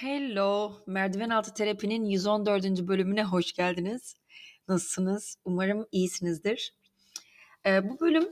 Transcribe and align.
Hello, 0.00 0.72
Merdiven 0.86 1.30
Altı 1.30 1.54
Terapi'nin 1.54 2.04
114. 2.04 2.64
bölümüne 2.64 3.24
hoş 3.24 3.52
geldiniz. 3.52 4.14
Nasılsınız? 4.68 5.36
Umarım 5.44 5.86
iyisinizdir. 5.92 6.74
Ee, 7.66 7.88
bu 7.88 8.00
bölüm 8.00 8.28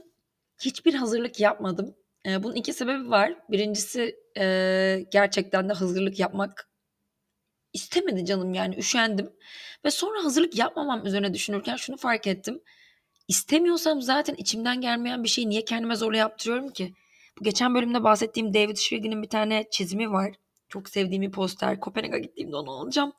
hiçbir 0.61 0.93
hazırlık 0.93 1.39
yapmadım. 1.39 1.95
Ee, 2.25 2.43
bunun 2.43 2.55
iki 2.55 2.73
sebebi 2.73 3.09
var. 3.09 3.33
Birincisi 3.49 4.15
e, 4.37 5.05
gerçekten 5.11 5.69
de 5.69 5.73
hazırlık 5.73 6.19
yapmak 6.19 6.69
istemedi 7.73 8.25
canım 8.25 8.53
yani 8.53 8.77
üşendim. 8.77 9.33
Ve 9.85 9.91
sonra 9.91 10.23
hazırlık 10.23 10.57
yapmamam 10.57 11.05
üzerine 11.05 11.33
düşünürken 11.33 11.75
şunu 11.75 11.97
fark 11.97 12.27
ettim. 12.27 12.61
İstemiyorsam 13.27 14.01
zaten 14.01 14.35
içimden 14.35 14.81
gelmeyen 14.81 15.23
bir 15.23 15.29
şeyi 15.29 15.49
niye 15.49 15.65
kendime 15.65 15.95
zorla 15.95 16.17
yaptırıyorum 16.17 16.69
ki? 16.69 16.93
Bu 17.39 17.43
geçen 17.43 17.75
bölümde 17.75 18.03
bahsettiğim 18.03 18.53
David 18.53 18.77
Schwiggy'nin 18.77 19.21
bir 19.23 19.29
tane 19.29 19.65
çizimi 19.71 20.11
var. 20.11 20.35
Çok 20.75 20.89
sevdiğim 20.89 21.21
bir 21.21 21.31
poster. 21.31 21.79
Kopenhag'a 21.79 22.17
gittiğimde 22.17 22.55
onu 22.55 22.71
alacağım. 22.71 23.13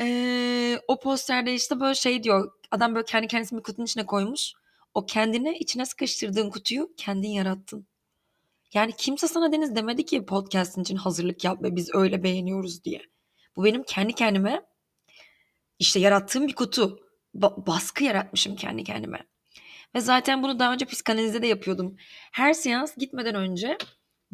Ee, 0.00 0.78
o 0.88 1.00
posterde 1.00 1.54
işte 1.54 1.80
böyle 1.80 1.94
şey 1.94 2.22
diyor. 2.22 2.52
Adam 2.70 2.94
böyle 2.94 3.04
kendi 3.04 3.28
kendisini 3.28 3.58
bir 3.58 3.62
kutunun 3.62 3.86
içine 3.86 4.06
koymuş. 4.06 4.52
O 4.94 5.06
kendine 5.06 5.58
içine 5.58 5.86
sıkıştırdığın 5.86 6.50
kutuyu 6.50 6.90
kendin 6.96 7.28
yarattın. 7.28 7.86
Yani 8.74 8.92
kimse 8.98 9.28
sana 9.28 9.52
Deniz 9.52 9.76
demedi 9.76 10.04
ki 10.04 10.26
podcast'in 10.26 10.82
için 10.82 10.96
hazırlık 10.96 11.44
yap 11.44 11.62
ve 11.62 11.76
biz 11.76 11.94
öyle 11.94 12.22
beğeniyoruz 12.22 12.84
diye. 12.84 13.02
Bu 13.56 13.64
benim 13.64 13.82
kendi 13.82 14.12
kendime 14.12 14.62
işte 15.78 16.00
yarattığım 16.00 16.48
bir 16.48 16.54
kutu. 16.54 17.00
Ba- 17.34 17.66
baskı 17.66 18.04
yaratmışım 18.04 18.56
kendi 18.56 18.84
kendime. 18.84 19.26
Ve 19.94 20.00
zaten 20.00 20.42
bunu 20.42 20.58
daha 20.58 20.72
önce 20.72 20.84
psikanalizde 20.84 21.42
de 21.42 21.46
yapıyordum. 21.46 21.96
Her 22.32 22.52
seans 22.52 22.96
gitmeden 22.96 23.34
önce 23.34 23.78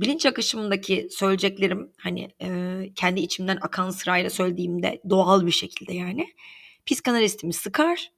bilinç 0.00 0.26
akışımındaki 0.26 1.08
söyleyeceklerim 1.10 1.92
hani 1.98 2.28
e, 2.42 2.80
kendi 2.94 3.20
içimden 3.20 3.58
akan 3.60 3.90
sırayla 3.90 4.30
söylediğimde 4.30 5.00
doğal 5.10 5.46
bir 5.46 5.50
şekilde 5.50 5.94
yani 5.94 6.26
psikanalistimi 6.86 7.52
sıkar. 7.52 8.12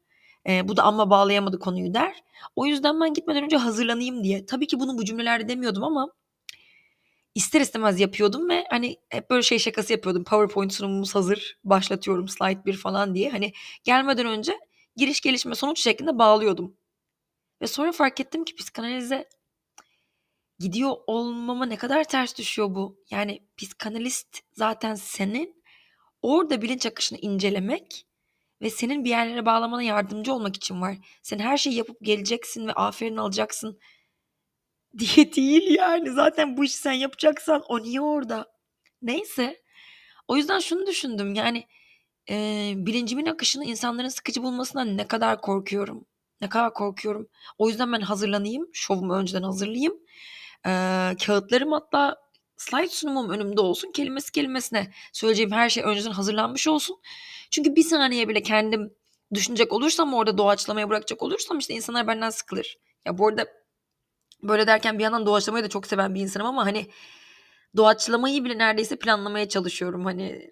E, 0.49 0.69
bu 0.69 0.77
da 0.77 0.83
amma 0.83 1.11
bağlayamadı 1.11 1.59
konuyu 1.59 1.95
der. 1.95 2.25
O 2.57 2.67
yüzden 2.67 3.01
ben 3.01 3.15
gitmeden 3.15 3.45
önce 3.45 3.57
hazırlanayım 3.57 4.25
diye. 4.25 4.47
Tabii 4.47 4.67
ki 4.67 4.81
bunu 4.81 4.99
bu 4.99 5.05
cümlelerde 5.05 5.49
demiyordum 5.49 5.85
ama 5.85 6.13
ister 7.35 7.61
istemez 7.61 8.01
yapıyordum 8.01 8.49
ve 8.49 8.65
hani 8.71 8.97
hep 9.09 9.31
böyle 9.31 9.43
şey 9.43 9.59
şakası 9.59 9.93
yapıyordum. 9.93 10.25
PowerPoint 10.25 10.73
sunumumuz 10.73 11.15
hazır, 11.15 11.59
başlatıyorum 11.65 12.29
slide 12.29 12.65
bir 12.65 12.77
falan 12.77 13.15
diye. 13.15 13.31
Hani 13.31 13.53
gelmeden 13.85 14.27
önce 14.27 14.59
giriş 14.97 15.21
gelişme 15.21 15.55
sonuç 15.55 15.81
şeklinde 15.81 16.19
bağlıyordum. 16.19 16.77
Ve 17.63 17.67
sonra 17.67 17.93
fark 17.93 18.21
ettim 18.21 18.45
ki 18.45 18.55
psikanalize 18.57 19.29
gidiyor 20.63 20.97
olmama 21.07 21.67
ne 21.67 21.77
kadar 21.77 22.05
ters 22.05 22.39
düşüyor 22.39 22.75
bu. 22.75 23.05
Yani 23.11 23.43
psikanalist 23.57 24.39
zaten 24.53 24.95
senin 24.95 25.63
orada 26.23 26.63
bilinç 26.63 26.87
akışını 26.87 27.19
incelemek 27.19 28.07
ve 28.63 28.71
senin 28.71 29.05
bir 29.05 29.11
yerlere 29.11 29.47
bağlamana 29.47 29.83
yardımcı 29.83 30.33
olmak 30.33 30.57
için 30.57 30.81
var. 30.81 30.97
Sen 31.23 31.39
her 31.39 31.57
şeyi 31.57 31.77
yapıp 31.77 31.97
geleceksin 32.03 32.69
ve 32.69 32.73
aferin 32.73 33.17
alacaksın 33.17 33.79
diye 34.99 35.33
değil 35.33 35.75
yani. 35.75 36.11
Zaten 36.11 36.57
bu 36.57 36.65
işi 36.65 36.77
sen 36.77 36.93
yapacaksan 36.93 37.63
o 37.69 37.83
niye 37.83 38.01
orada? 38.01 38.47
Neyse. 39.03 39.63
O 40.29 40.37
yüzden 40.37 40.59
şunu 40.59 40.87
düşündüm 40.87 41.35
yani 41.35 41.67
e, 42.31 42.35
bilincimin 42.77 43.27
akışını 43.27 43.65
insanların 43.65 44.09
sıkıcı 44.09 44.43
bulmasından 44.43 44.97
ne 44.97 45.09
kadar 45.09 45.41
korkuyorum. 45.41 46.07
Ne 46.41 46.49
kadar 46.49 46.75
korkuyorum. 46.75 47.29
O 47.59 47.69
yüzden 47.69 47.93
ben 47.93 48.01
hazırlanayım. 48.01 48.69
Şovumu 48.73 49.15
önceden 49.15 49.43
hazırlayayım. 49.43 49.95
E, 50.67 50.71
kağıtlarım 51.27 51.73
hatta 51.73 52.17
slide 52.57 52.89
sunumum 52.89 53.31
önümde 53.31 53.61
olsun. 53.61 53.93
Kelimesi 53.93 54.33
kelimesine 54.33 54.91
söyleyeceğim 55.13 55.53
her 55.53 55.69
şey 55.71 55.85
önceden 55.85 56.11
hazırlanmış 56.11 56.69
olsun. 56.69 57.01
Çünkü 57.51 57.77
bir 57.77 57.83
saniye 57.83 58.29
bile 58.29 58.43
kendim 58.43 58.95
düşünecek 59.35 59.73
olursam 59.73 60.15
orada 60.15 60.39
doğaçlamaya 60.39 60.89
bırakacak 60.89 61.23
olursam 61.23 61.59
işte 61.59 61.75
insanlar 61.75 62.07
benden 62.07 62.31
sıkılır. 62.31 62.79
Ya 63.07 63.19
bu 63.19 63.29
arada 63.29 63.47
böyle 64.43 64.67
derken 64.67 64.99
bir 64.99 65.03
yandan 65.05 65.27
doğaçlamayı 65.27 65.65
da 65.65 65.69
çok 65.69 65.87
seven 65.87 66.15
bir 66.15 66.21
insanım 66.21 66.47
ama 66.47 66.67
hani 66.67 66.91
doğaçlamayı 67.77 68.45
bile 68.45 68.59
neredeyse 68.59 68.97
planlamaya 68.97 69.49
çalışıyorum. 69.49 70.05
Hani 70.05 70.51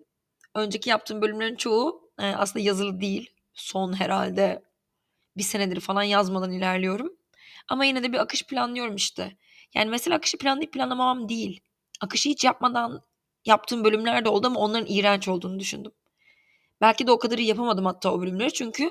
önceki 0.55 0.91
yaptığım 0.91 1.23
bölümlerin 1.23 1.57
çoğu 1.57 2.11
e, 2.19 2.27
aslında 2.27 2.65
yazılı 2.65 3.01
değil. 3.01 3.31
Son 3.55 3.93
herhalde 4.01 4.63
bir 5.37 5.43
senedir 5.43 5.81
falan 5.81 6.03
yazmadan 6.03 6.53
ilerliyorum. 6.53 7.13
Ama 7.69 7.85
yine 7.85 8.03
de 8.03 8.13
bir 8.13 8.19
akış 8.19 8.47
planlıyorum 8.47 8.97
işte. 8.97 9.37
Yani 9.75 9.91
mesela 9.91 10.17
akışı 10.17 10.39
planlayıp 10.39 10.73
planlamamam 10.73 11.29
değil. 11.29 11.61
Akışı 12.01 12.29
hiç 12.29 12.45
yapmadan 12.45 13.03
yaptığım 13.45 13.85
bölümler 13.85 14.25
de 14.25 14.29
oldu 14.29 14.47
ama 14.47 14.61
onların 14.61 14.87
iğrenç 14.89 15.29
olduğunu 15.29 15.61
düşündüm. 15.61 15.93
Belki 16.81 17.07
de 17.07 17.13
o 17.13 17.19
kadar 17.19 17.39
iyi 17.39 17.49
yapamadım 17.49 17.87
hatta 17.87 18.13
o 18.13 18.21
bölümleri 18.21 18.53
çünkü 18.53 18.91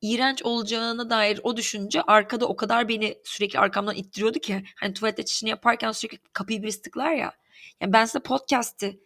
iğrenç 0.00 0.42
olacağına 0.42 1.10
dair 1.10 1.40
o 1.42 1.56
düşünce 1.56 2.02
arkada 2.02 2.46
o 2.46 2.56
kadar 2.56 2.88
beni 2.88 3.18
sürekli 3.24 3.58
arkamdan 3.58 3.94
ittiriyordu 3.96 4.38
ki 4.38 4.64
hani 4.76 4.94
tuvalette 4.94 5.24
çişini 5.24 5.50
yaparken 5.50 5.92
sürekli 5.92 6.18
kapıyı 6.32 6.62
birisi 6.62 6.82
tıklar 6.82 7.12
ya. 7.12 7.32
Yani 7.80 7.92
ben 7.92 8.04
size 8.04 8.20
podcast'i 8.20 9.00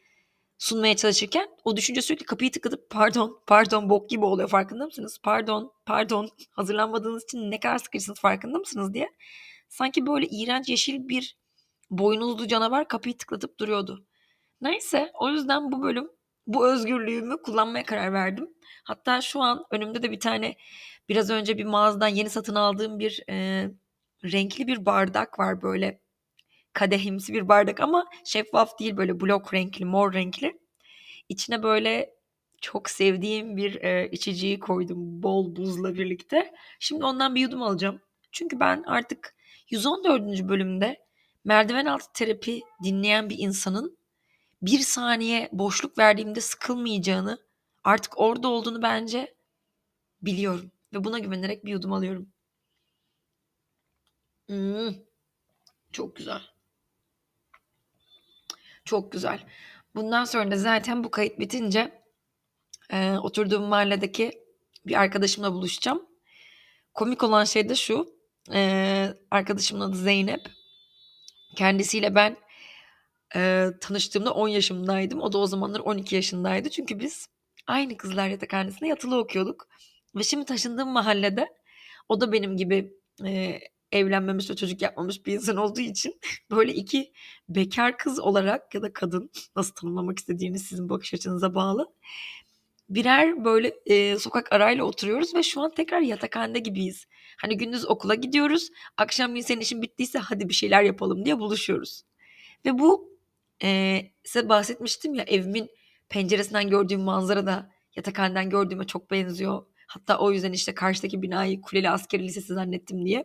sunmaya 0.59 0.97
çalışırken 0.97 1.49
o 1.65 1.77
düşünce 1.77 2.03
sürekli 2.03 2.25
kapıyı 2.27 2.53
tıklatıp 2.53 2.91
pardon 2.91 3.41
pardon 3.47 3.91
bok 3.91 4.11
gibi 4.11 4.25
oluyor 4.25 4.49
farkında 4.49 4.87
mısınız? 4.87 5.19
Pardon 5.23 5.73
pardon 5.87 6.31
hazırlanmadığınız 6.51 7.25
için 7.25 7.51
ne 7.51 7.61
kadar 7.61 7.79
sıkıcısınız 7.79 8.21
farkında 8.21 8.59
mısınız 8.59 8.95
diye. 8.95 9.11
Sanki 9.69 10.07
böyle 10.07 10.27
iğrenç 10.27 10.69
yeşil 10.69 11.09
bir 11.09 11.37
boynuzlu 11.91 12.49
canavar 12.49 12.89
kapıyı 12.89 13.17
tıklatıp 13.17 13.61
duruyordu. 13.61 14.07
Neyse 14.61 15.11
o 15.15 15.29
yüzden 15.31 15.73
bu 15.73 15.83
bölüm 15.83 16.11
bu 16.47 16.69
özgürlüğümü 16.69 17.43
kullanmaya 17.43 17.85
karar 17.85 18.13
verdim. 18.13 18.49
Hatta 18.85 19.21
şu 19.21 19.41
an 19.41 19.65
önümde 19.71 20.03
de 20.03 20.11
bir 20.11 20.21
tane 20.21 20.57
biraz 21.09 21.31
önce 21.31 21.59
bir 21.59 21.65
mağazadan 21.65 22.09
yeni 22.09 22.31
satın 22.31 22.55
aldığım 22.55 22.99
bir 22.99 23.23
e, 23.31 23.69
renkli 24.25 24.67
bir 24.67 24.87
bardak 24.87 25.39
var 25.39 25.63
böyle 25.63 26.01
kadehimsi 26.73 27.35
bir 27.35 27.49
bardak 27.49 27.81
ama 27.81 28.07
şeffaf 28.25 28.79
değil 28.79 28.97
böyle 28.97 29.21
blok 29.21 29.55
renkli 29.55 29.85
mor 29.85 30.13
renkli. 30.15 30.59
İçine 31.29 31.63
böyle 31.63 32.15
çok 32.61 32.91
sevdiğim 32.91 33.57
bir 33.57 33.75
e, 33.83 34.11
içeceği 34.11 34.61
koydum 34.61 35.23
bol 35.23 35.57
buzla 35.57 35.95
birlikte. 35.95 36.55
Şimdi 36.81 37.05
ondan 37.05 37.35
bir 37.35 37.41
yudum 37.41 37.63
alacağım. 37.63 38.01
Çünkü 38.33 38.61
ben 38.61 38.83
artık 38.83 39.35
114. 39.71 40.49
bölümde 40.49 41.07
merdiven 41.45 41.87
altı 41.87 42.13
terapi 42.13 42.63
dinleyen 42.85 43.31
bir 43.31 43.39
insanın 43.39 43.99
bir 44.63 44.79
saniye 44.79 45.49
boşluk 45.53 45.99
verdiğimde 45.99 46.41
sıkılmayacağını, 46.41 47.39
artık 47.85 48.19
orada 48.21 48.49
olduğunu 48.49 48.83
bence 48.83 49.35
biliyorum. 50.23 50.73
Ve 50.93 51.05
buna 51.05 51.19
güvenerek 51.19 51.65
bir 51.65 51.71
yudum 51.71 51.93
alıyorum. 51.93 52.33
Hmm, 54.47 54.95
çok 55.93 56.17
güzel. 56.17 56.43
Çok 58.85 59.13
güzel. 59.13 59.47
Bundan 59.95 60.25
sonra 60.25 60.51
da 60.51 60.57
zaten 60.57 61.05
bu 61.05 61.11
kayıt 61.11 61.39
bitince 61.39 62.03
e, 62.91 63.13
oturduğum 63.13 63.63
mahalledeki 63.63 64.43
bir 64.87 65.01
arkadaşımla 65.01 65.53
buluşacağım. 65.53 66.07
Komik 66.95 67.23
olan 67.23 67.45
şey 67.45 67.69
de 67.69 67.75
şu. 67.75 68.18
E, 68.55 69.15
arkadaşımın 69.31 69.91
adı 69.91 69.97
Zeynep. 69.97 70.41
Kendisiyle 71.57 72.15
ben 72.15 72.37
e, 73.37 73.67
tanıştığımda 73.81 74.35
10 74.35 74.49
yaşımdaydım. 74.49 75.21
O 75.21 75.33
da 75.33 75.39
o 75.39 75.47
zamanlar 75.47 75.81
12 75.81 76.15
yaşındaydı. 76.15 76.71
Çünkü 76.71 77.01
biz 77.01 77.29
aynı 77.67 77.97
kızlar 77.97 78.29
yatakhanesinde 78.29 78.89
yatılı 78.89 79.19
okuyorduk. 79.19 79.69
Ve 80.17 80.23
şimdi 80.23 80.45
taşındığım 80.45 80.89
mahallede 80.89 81.49
o 82.09 82.21
da 82.21 82.33
benim 82.33 82.57
gibi 82.57 82.93
e, 83.25 83.61
evlenmemiş 83.93 84.51
ve 84.51 84.57
çocuk 84.57 84.83
yapmamış 84.83 85.27
bir 85.27 85.33
insan 85.35 85.57
olduğu 85.57 85.81
için 85.81 86.21
böyle 86.51 86.75
iki 86.75 87.13
bekar 87.49 87.99
kız 87.99 88.21
olarak 88.21 88.75
ya 88.75 88.83
da 88.83 88.93
kadın 88.93 89.31
nasıl 89.57 89.75
tanımlamak 89.75 90.19
istediğiniz 90.19 90.63
sizin 90.63 90.89
bakış 90.89 91.15
açınıza 91.15 91.55
bağlı. 91.55 91.93
Birer 92.89 93.45
böyle 93.45 93.75
e, 93.87 94.19
sokak 94.19 94.53
arayla 94.53 94.85
oturuyoruz 94.85 95.35
ve 95.35 95.43
şu 95.43 95.61
an 95.61 95.75
tekrar 95.75 96.01
yatakhanede 96.01 96.59
gibiyiz. 96.59 97.07
Hani 97.41 97.57
gündüz 97.57 97.87
okula 97.91 98.15
gidiyoruz, 98.15 98.69
akşam 98.97 99.43
senin 99.43 99.61
işin 99.61 99.83
bittiyse 99.83 100.19
hadi 100.19 100.49
bir 100.49 100.55
şeyler 100.55 100.83
yapalım 100.83 101.25
diye 101.25 101.39
buluşuyoruz. 101.39 102.03
Ve 102.65 102.79
bu 102.79 103.19
e, 103.63 104.01
size 104.25 104.49
bahsetmiştim 104.49 105.15
ya 105.15 105.25
evimin 105.25 105.71
penceresinden 106.09 106.71
gördüğüm 106.71 107.01
manzara 107.01 107.47
da 107.47 107.71
yatakhaneden 107.97 108.51
gördüğüme 108.51 108.85
çok 108.85 109.11
benziyor. 109.11 109.67
Hatta 109.87 110.19
o 110.19 110.33
yüzden 110.33 110.53
işte 110.53 110.75
karşıdaki 110.75 111.23
binayı 111.23 111.61
Kuleli 111.61 111.91
Askeri 111.91 112.23
Lisesi 112.23 112.55
zannettim 112.55 113.07
diye. 113.07 113.25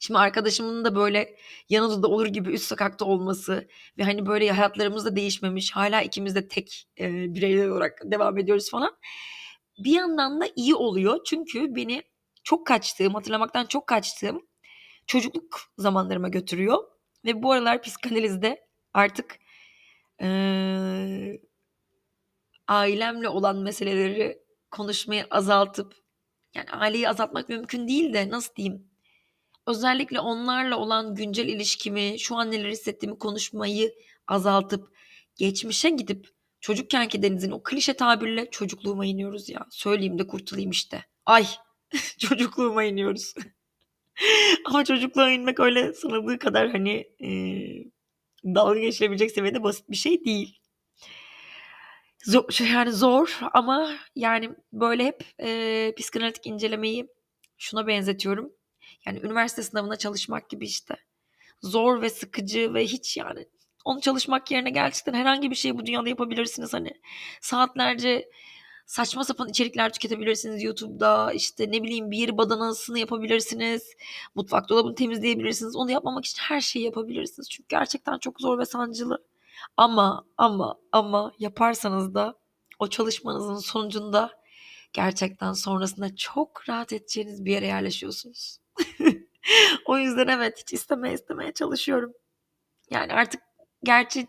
Şimdi 0.00 0.18
arkadaşımın 0.18 0.84
da 0.84 0.94
böyle 0.94 1.36
yanında 1.68 2.02
da 2.02 2.08
olur 2.08 2.26
gibi 2.26 2.52
üst 2.52 2.64
sokakta 2.64 3.04
olması 3.04 3.68
ve 3.98 4.04
hani 4.04 4.26
böyle 4.26 4.52
hayatlarımız 4.52 5.04
da 5.04 5.16
değişmemiş. 5.16 5.72
Hala 5.72 6.02
ikimiz 6.02 6.34
de 6.34 6.48
tek 6.48 6.88
e, 7.00 7.34
bireyler 7.34 7.68
olarak 7.68 8.00
devam 8.04 8.38
ediyoruz 8.38 8.70
falan. 8.70 8.96
Bir 9.78 9.92
yandan 9.92 10.40
da 10.40 10.46
iyi 10.56 10.74
oluyor. 10.74 11.20
Çünkü 11.26 11.74
beni 11.74 12.02
çok 12.44 12.66
kaçtığım, 12.66 13.14
hatırlamaktan 13.14 13.66
çok 13.66 13.86
kaçtığım 13.86 14.46
çocukluk 15.06 15.60
zamanlarıma 15.78 16.28
götürüyor. 16.28 16.78
Ve 17.24 17.42
bu 17.42 17.52
aralar 17.52 17.82
psikanalizde 17.82 18.66
artık 18.94 19.38
e, 20.22 20.28
ailemle 22.68 23.28
olan 23.28 23.56
meseleleri 23.56 24.42
konuşmayı 24.70 25.26
azaltıp 25.30 25.94
yani 26.54 26.70
aileyi 26.70 27.08
azaltmak 27.08 27.48
mümkün 27.48 27.88
değil 27.88 28.12
de 28.12 28.30
nasıl 28.30 28.54
diyeyim 28.54 28.89
özellikle 29.70 30.20
onlarla 30.20 30.78
olan 30.78 31.14
güncel 31.14 31.48
ilişkimi, 31.48 32.18
şu 32.18 32.36
an 32.36 32.50
neler 32.50 32.70
hissettiğimi 32.70 33.18
konuşmayı 33.18 33.94
azaltıp 34.26 34.88
geçmişe 35.36 35.90
gidip 35.90 36.26
çocukkenki 36.60 37.22
Deniz'in 37.22 37.50
o 37.50 37.62
klişe 37.62 37.94
tabirle 37.94 38.50
çocukluğuma 38.50 39.06
iniyoruz 39.06 39.48
ya. 39.48 39.66
Söyleyeyim 39.70 40.18
de 40.18 40.26
kurtulayım 40.26 40.70
işte. 40.70 41.04
Ay 41.26 41.46
çocukluğuma 42.18 42.84
iniyoruz. 42.84 43.34
Ama 44.64 44.84
çocukluğa 44.84 45.30
inmek 45.30 45.60
öyle 45.60 45.92
sanıldığı 45.92 46.38
kadar 46.38 46.70
hani 46.70 47.06
e, 47.22 47.30
dalga 48.44 48.80
geçilebilecek 48.80 49.30
seviyede 49.30 49.62
basit 49.62 49.90
bir 49.90 49.96
şey 49.96 50.24
değil. 50.24 50.60
Zor, 52.24 52.72
yani 52.72 52.92
zor 52.92 53.38
ama 53.52 53.92
yani 54.14 54.50
böyle 54.72 55.04
hep 55.04 55.24
e, 55.40 55.92
psikanalitik 55.98 56.46
incelemeyi 56.46 57.08
şuna 57.58 57.86
benzetiyorum. 57.86 58.52
Yani 59.06 59.20
üniversite 59.22 59.62
sınavına 59.62 59.96
çalışmak 59.96 60.48
gibi 60.50 60.64
işte. 60.66 60.96
Zor 61.62 62.02
ve 62.02 62.10
sıkıcı 62.10 62.74
ve 62.74 62.84
hiç 62.84 63.16
yani 63.16 63.46
onu 63.84 64.00
çalışmak 64.00 64.50
yerine 64.50 64.70
gerçekten 64.70 65.14
herhangi 65.14 65.50
bir 65.50 65.56
şeyi 65.56 65.78
bu 65.78 65.86
dünyada 65.86 66.08
yapabilirsiniz 66.08 66.72
hani. 66.72 66.92
Saatlerce 67.40 68.30
saçma 68.86 69.24
sapan 69.24 69.48
içerikler 69.48 69.92
tüketebilirsiniz 69.92 70.62
YouTube'da. 70.62 71.32
işte 71.32 71.70
ne 71.72 71.82
bileyim 71.82 72.10
bir 72.10 72.18
yeri 72.18 72.38
badanasını 72.38 72.98
yapabilirsiniz. 72.98 73.96
Mutfak 74.34 74.68
dolabını 74.68 74.94
temizleyebilirsiniz. 74.94 75.76
Onu 75.76 75.90
yapmamak 75.90 76.24
için 76.24 76.38
her 76.42 76.60
şeyi 76.60 76.84
yapabilirsiniz. 76.84 77.50
Çünkü 77.50 77.68
gerçekten 77.68 78.18
çok 78.18 78.40
zor 78.40 78.58
ve 78.58 78.66
sancılı. 78.66 79.24
Ama 79.76 80.24
ama 80.38 80.76
ama 80.92 81.32
yaparsanız 81.38 82.14
da 82.14 82.34
o 82.78 82.88
çalışmanızın 82.88 83.56
sonucunda 83.58 84.30
gerçekten 84.92 85.52
sonrasında 85.52 86.16
çok 86.16 86.68
rahat 86.68 86.92
edeceğiniz 86.92 87.44
bir 87.44 87.52
yere 87.52 87.66
yerleşiyorsunuz. 87.66 88.58
o 89.86 89.98
yüzden 89.98 90.28
evet 90.28 90.58
hiç 90.60 90.72
istemeye 90.72 91.14
istemeye 91.14 91.52
çalışıyorum. 91.52 92.12
Yani 92.90 93.12
artık 93.14 93.42
gerçi 93.84 94.26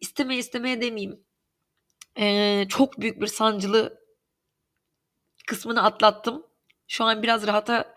istemeye 0.00 0.40
istemeye 0.40 0.80
demeyeyim. 0.80 1.24
Ee, 2.18 2.66
çok 2.68 3.00
büyük 3.00 3.20
bir 3.20 3.26
sancılı 3.26 4.02
kısmını 5.46 5.82
atlattım. 5.82 6.46
Şu 6.88 7.04
an 7.04 7.22
biraz 7.22 7.46
rahata 7.46 7.94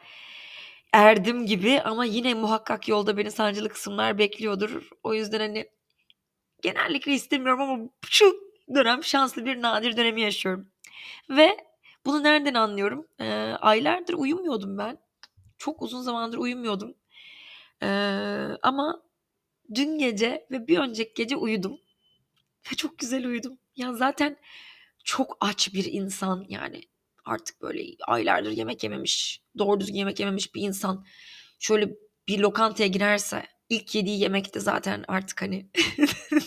erdim 0.93 1.45
gibi 1.45 1.81
ama 1.81 2.05
yine 2.05 2.33
muhakkak 2.33 2.87
yolda 2.87 3.17
beni 3.17 3.31
sancılı 3.31 3.69
kısımlar 3.69 4.17
bekliyordur. 4.17 4.89
O 5.03 5.13
yüzden 5.13 5.39
hani 5.39 5.69
genellikle 6.61 7.13
istemiyorum 7.13 7.61
ama 7.61 7.89
şu 8.09 8.35
dönem 8.75 9.03
şanslı 9.03 9.45
bir 9.45 9.61
nadir 9.61 9.97
dönemi 9.97 10.21
yaşıyorum. 10.21 10.71
Ve 11.29 11.57
bunu 12.05 12.23
nereden 12.23 12.53
anlıyorum? 12.53 13.07
Ee, 13.19 13.25
aylardır 13.61 14.13
uyumuyordum 14.13 14.77
ben. 14.77 14.97
Çok 15.65 15.81
uzun 15.81 16.01
zamandır 16.01 16.37
uyumuyordum. 16.37 16.93
Ee, 17.83 17.87
ama 18.61 19.01
dün 19.75 19.97
gece 19.97 20.47
ve 20.51 20.67
bir 20.67 20.77
önceki 20.77 21.13
gece 21.15 21.35
uyudum. 21.35 21.79
Ve 22.71 22.75
çok 22.75 22.97
güzel 22.97 23.25
uyudum. 23.25 23.57
Ya 23.75 23.93
zaten 23.93 24.37
çok 25.03 25.37
aç 25.39 25.73
bir 25.73 25.85
insan 25.85 26.45
yani 26.49 26.81
artık 27.25 27.61
böyle 27.61 27.83
aylardır 28.07 28.51
yemek 28.51 28.83
yememiş, 28.83 29.41
doğru 29.57 29.79
düzgün 29.79 29.95
yemek 29.95 30.19
yememiş 30.19 30.55
bir 30.55 30.61
insan 30.61 31.05
şöyle 31.59 31.89
bir 32.27 32.39
lokantaya 32.39 32.87
girerse 32.87 33.45
ilk 33.69 33.95
yediği 33.95 34.19
yemekte 34.19 34.59
zaten 34.59 35.05
artık 35.07 35.41
hani 35.41 35.69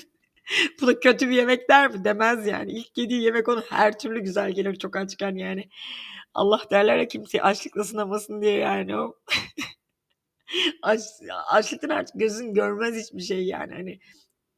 bu 0.81 0.87
da 0.87 1.01
kötü 1.01 1.29
bir 1.29 1.37
yemek 1.37 1.69
der 1.69 1.91
mi? 1.91 2.05
Demez 2.05 2.47
yani. 2.47 2.73
İlk 2.73 2.99
yediği 2.99 3.23
yemek 3.23 3.49
onu 3.49 3.65
her 3.71 3.99
türlü 3.99 4.21
güzel 4.21 4.53
gelir 4.53 4.77
çok 4.77 4.97
açken 4.97 5.35
yani. 5.35 5.69
Allah 6.39 6.61
derler 6.71 6.99
ya 6.99 7.09
kimseyi 7.09 7.43
açlıkla 7.43 7.85
sınamasın 7.85 8.43
diye 8.43 8.53
yani 8.59 8.97
o. 8.97 9.15
Aç, 10.83 11.01
açlıktan 11.51 11.89
artık 11.89 12.21
gözün 12.21 12.55
görmez 12.55 13.05
hiçbir 13.05 13.23
şey 13.23 13.45
yani. 13.45 13.75
Hani 13.75 14.01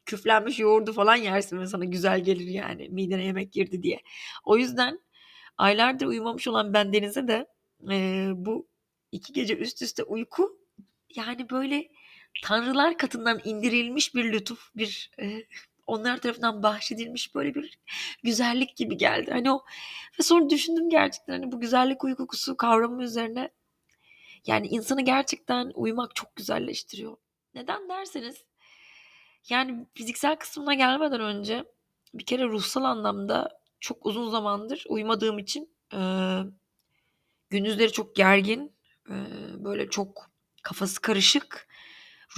küflenmiş 0.07 0.59
yoğurdu 0.59 0.93
falan 0.93 1.17
yersin 1.17 1.61
ve 1.61 1.67
sana 1.67 1.85
güzel 1.85 2.21
gelir 2.25 2.47
yani 2.47 2.89
midene 2.89 3.25
yemek 3.25 3.53
girdi 3.53 3.83
diye. 3.83 4.01
O 4.45 4.57
yüzden 4.57 5.01
aylardır 5.57 6.07
uyumamış 6.07 6.49
olan 6.49 6.75
ben 6.75 6.93
Deniz'e 6.93 7.29
de 7.29 7.47
e, 7.91 8.29
bu 8.35 8.69
iki 9.13 9.33
gece 9.33 9.57
üst 9.57 9.83
üste 9.83 10.03
uyku 10.03 10.59
yani 11.17 11.51
böyle 11.51 11.89
tanrılar 12.43 12.99
katından 12.99 13.41
indirilmiş 13.45 14.15
bir 14.15 14.33
lütuf, 14.33 14.71
bir 14.77 15.11
e, 15.21 15.45
onlar 15.91 16.21
tarafından 16.21 16.63
bahşedilmiş 16.63 17.35
böyle 17.35 17.55
bir 17.55 17.79
güzellik 18.23 18.77
gibi 18.77 18.97
geldi. 18.97 19.31
Hani 19.31 19.53
o 19.53 19.65
ve 20.19 20.23
sonra 20.23 20.51
düşündüm 20.51 20.91
gerçekten 20.91 21.33
hani 21.33 21.53
bu 21.53 21.61
güzellik 21.61 22.05
uykusu 22.05 22.57
kavramı 22.57 23.03
üzerine 23.03 23.51
yani 24.47 24.67
insanı 24.67 25.03
gerçekten 25.03 25.73
uyumak 25.75 26.15
çok 26.15 26.37
güzelleştiriyor. 26.37 27.17
Neden 27.55 27.89
derseniz 27.89 28.45
yani 29.49 29.87
fiziksel 29.95 30.37
kısmına 30.37 30.75
gelmeden 30.75 31.21
önce 31.21 31.65
bir 32.15 32.27
kere 32.27 32.45
ruhsal 32.45 32.85
anlamda 32.85 33.61
çok 33.81 34.07
uzun 34.07 34.31
zamandır 34.31 34.85
uyumadığım 34.89 35.39
için 35.39 35.75
e, 35.95 36.01
gündüzleri 37.51 37.93
çok 37.93 38.17
gergin, 38.17 38.73
e, 39.11 39.15
böyle 39.65 39.91
çok 39.91 40.31
kafası 40.63 41.01
karışık, 41.01 41.69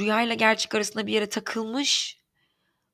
rüyayla 0.00 0.34
gerçek 0.34 0.74
arasında 0.74 1.06
bir 1.06 1.12
yere 1.12 1.28
takılmış, 1.28 2.21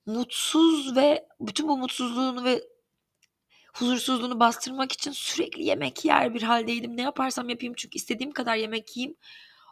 mutsuz 0.08 0.96
ve 0.96 1.26
bütün 1.40 1.68
bu 1.68 1.78
mutsuzluğunu 1.78 2.44
ve 2.44 2.62
huzursuzluğunu 3.74 4.40
bastırmak 4.40 4.92
için 4.92 5.10
sürekli 5.10 5.64
yemek 5.64 6.04
yer 6.04 6.34
bir 6.34 6.42
haldeydim. 6.42 6.96
Ne 6.96 7.02
yaparsam 7.02 7.48
yapayım 7.48 7.74
çünkü 7.76 7.96
istediğim 7.96 8.32
kadar 8.32 8.56
yemek 8.56 8.96
yiyeyim. 8.96 9.16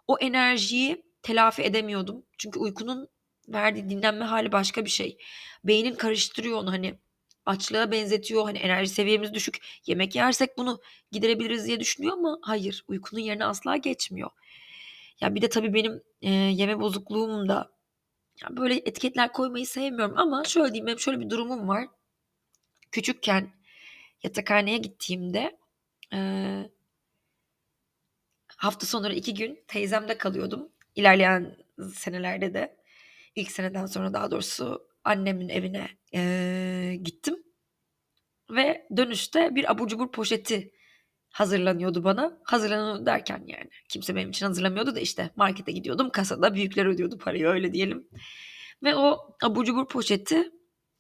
O 0.09 0.19
enerjiyi 0.19 1.03
telafi 1.23 1.63
edemiyordum. 1.63 2.23
Çünkü 2.39 2.59
uykunun 2.59 3.09
verdiği 3.49 3.89
dinlenme 3.89 4.25
hali 4.25 4.53
başka 4.53 4.85
bir 4.85 4.91
şey. 4.91 5.19
Beynin 5.65 5.95
karıştırıyor 5.95 6.59
onu 6.59 6.73
hani 6.73 6.99
açlığa 7.47 7.91
benzetiyor. 7.91 8.45
Hani 8.45 8.59
enerji 8.59 8.91
seviyemiz 8.91 9.35
düşük. 9.35 9.59
Yemek 9.87 10.15
yersek 10.15 10.59
bunu 10.59 10.81
giderebiliriz 11.13 11.67
diye 11.67 11.81
düşünüyor 11.81 12.13
ama 12.13 12.39
hayır 12.43 12.85
uykunun 12.89 13.21
yerine 13.21 13.45
asla 13.45 13.77
geçmiyor. 13.77 14.31
Ya 15.21 15.35
bir 15.35 15.43
de 15.43 15.49
tabii 15.49 15.75
benim 15.75 16.03
e, 16.23 16.31
yeme 16.31 16.81
bozukluğum 16.81 17.49
da 17.49 17.76
ya 18.43 18.57
böyle 18.57 18.75
etiketler 18.75 19.33
koymayı 19.33 19.67
sevmiyorum 19.67 20.19
ama 20.19 20.45
şöyle 20.45 20.69
diyeyim 20.69 20.87
benim 20.87 20.99
şöyle 20.99 21.21
bir 21.21 21.31
durumum 21.31 21.69
var. 21.69 21.89
Küçükken 22.93 23.51
yatakhaneye 24.23 24.79
gittiğimde 24.79 25.59
e, 26.13 26.19
hafta 28.57 28.87
sonları 28.87 29.15
iki 29.15 29.35
gün 29.35 29.65
teyzemde 29.69 30.19
kalıyordum. 30.19 30.69
İlerleyen 30.95 31.57
senelerde 31.95 32.55
de 32.55 32.77
ilk 33.37 33.53
seneden 33.53 33.87
sonra 33.87 34.13
daha 34.13 34.31
doğrusu 34.31 34.89
annemin 35.05 35.49
evine 35.49 35.89
e, 36.15 36.97
gittim. 37.03 37.43
Ve 38.51 38.87
dönüşte 38.97 39.55
bir 39.55 39.71
abur 39.71 39.89
cubur 39.89 40.13
poşeti 40.13 40.73
hazırlanıyordu 41.37 42.05
bana. 42.05 42.39
Hazırlanıyordu 42.45 43.07
derken 43.07 43.45
yani 43.47 43.71
kimse 43.89 44.17
benim 44.17 44.31
için 44.31 44.47
hazırlamıyordu 44.47 44.95
da 44.95 45.01
işte 45.01 45.31
markete 45.37 45.73
gidiyordum. 45.73 46.11
Kasada 46.11 46.55
büyükler 46.55 46.87
ödüyordu 46.87 47.19
parayı 47.19 47.47
öyle 47.47 47.73
diyelim. 47.73 48.09
Ve 48.83 48.97
o 48.97 49.37
abur 49.43 49.65
cubur 49.65 49.89
poşeti 49.89 50.51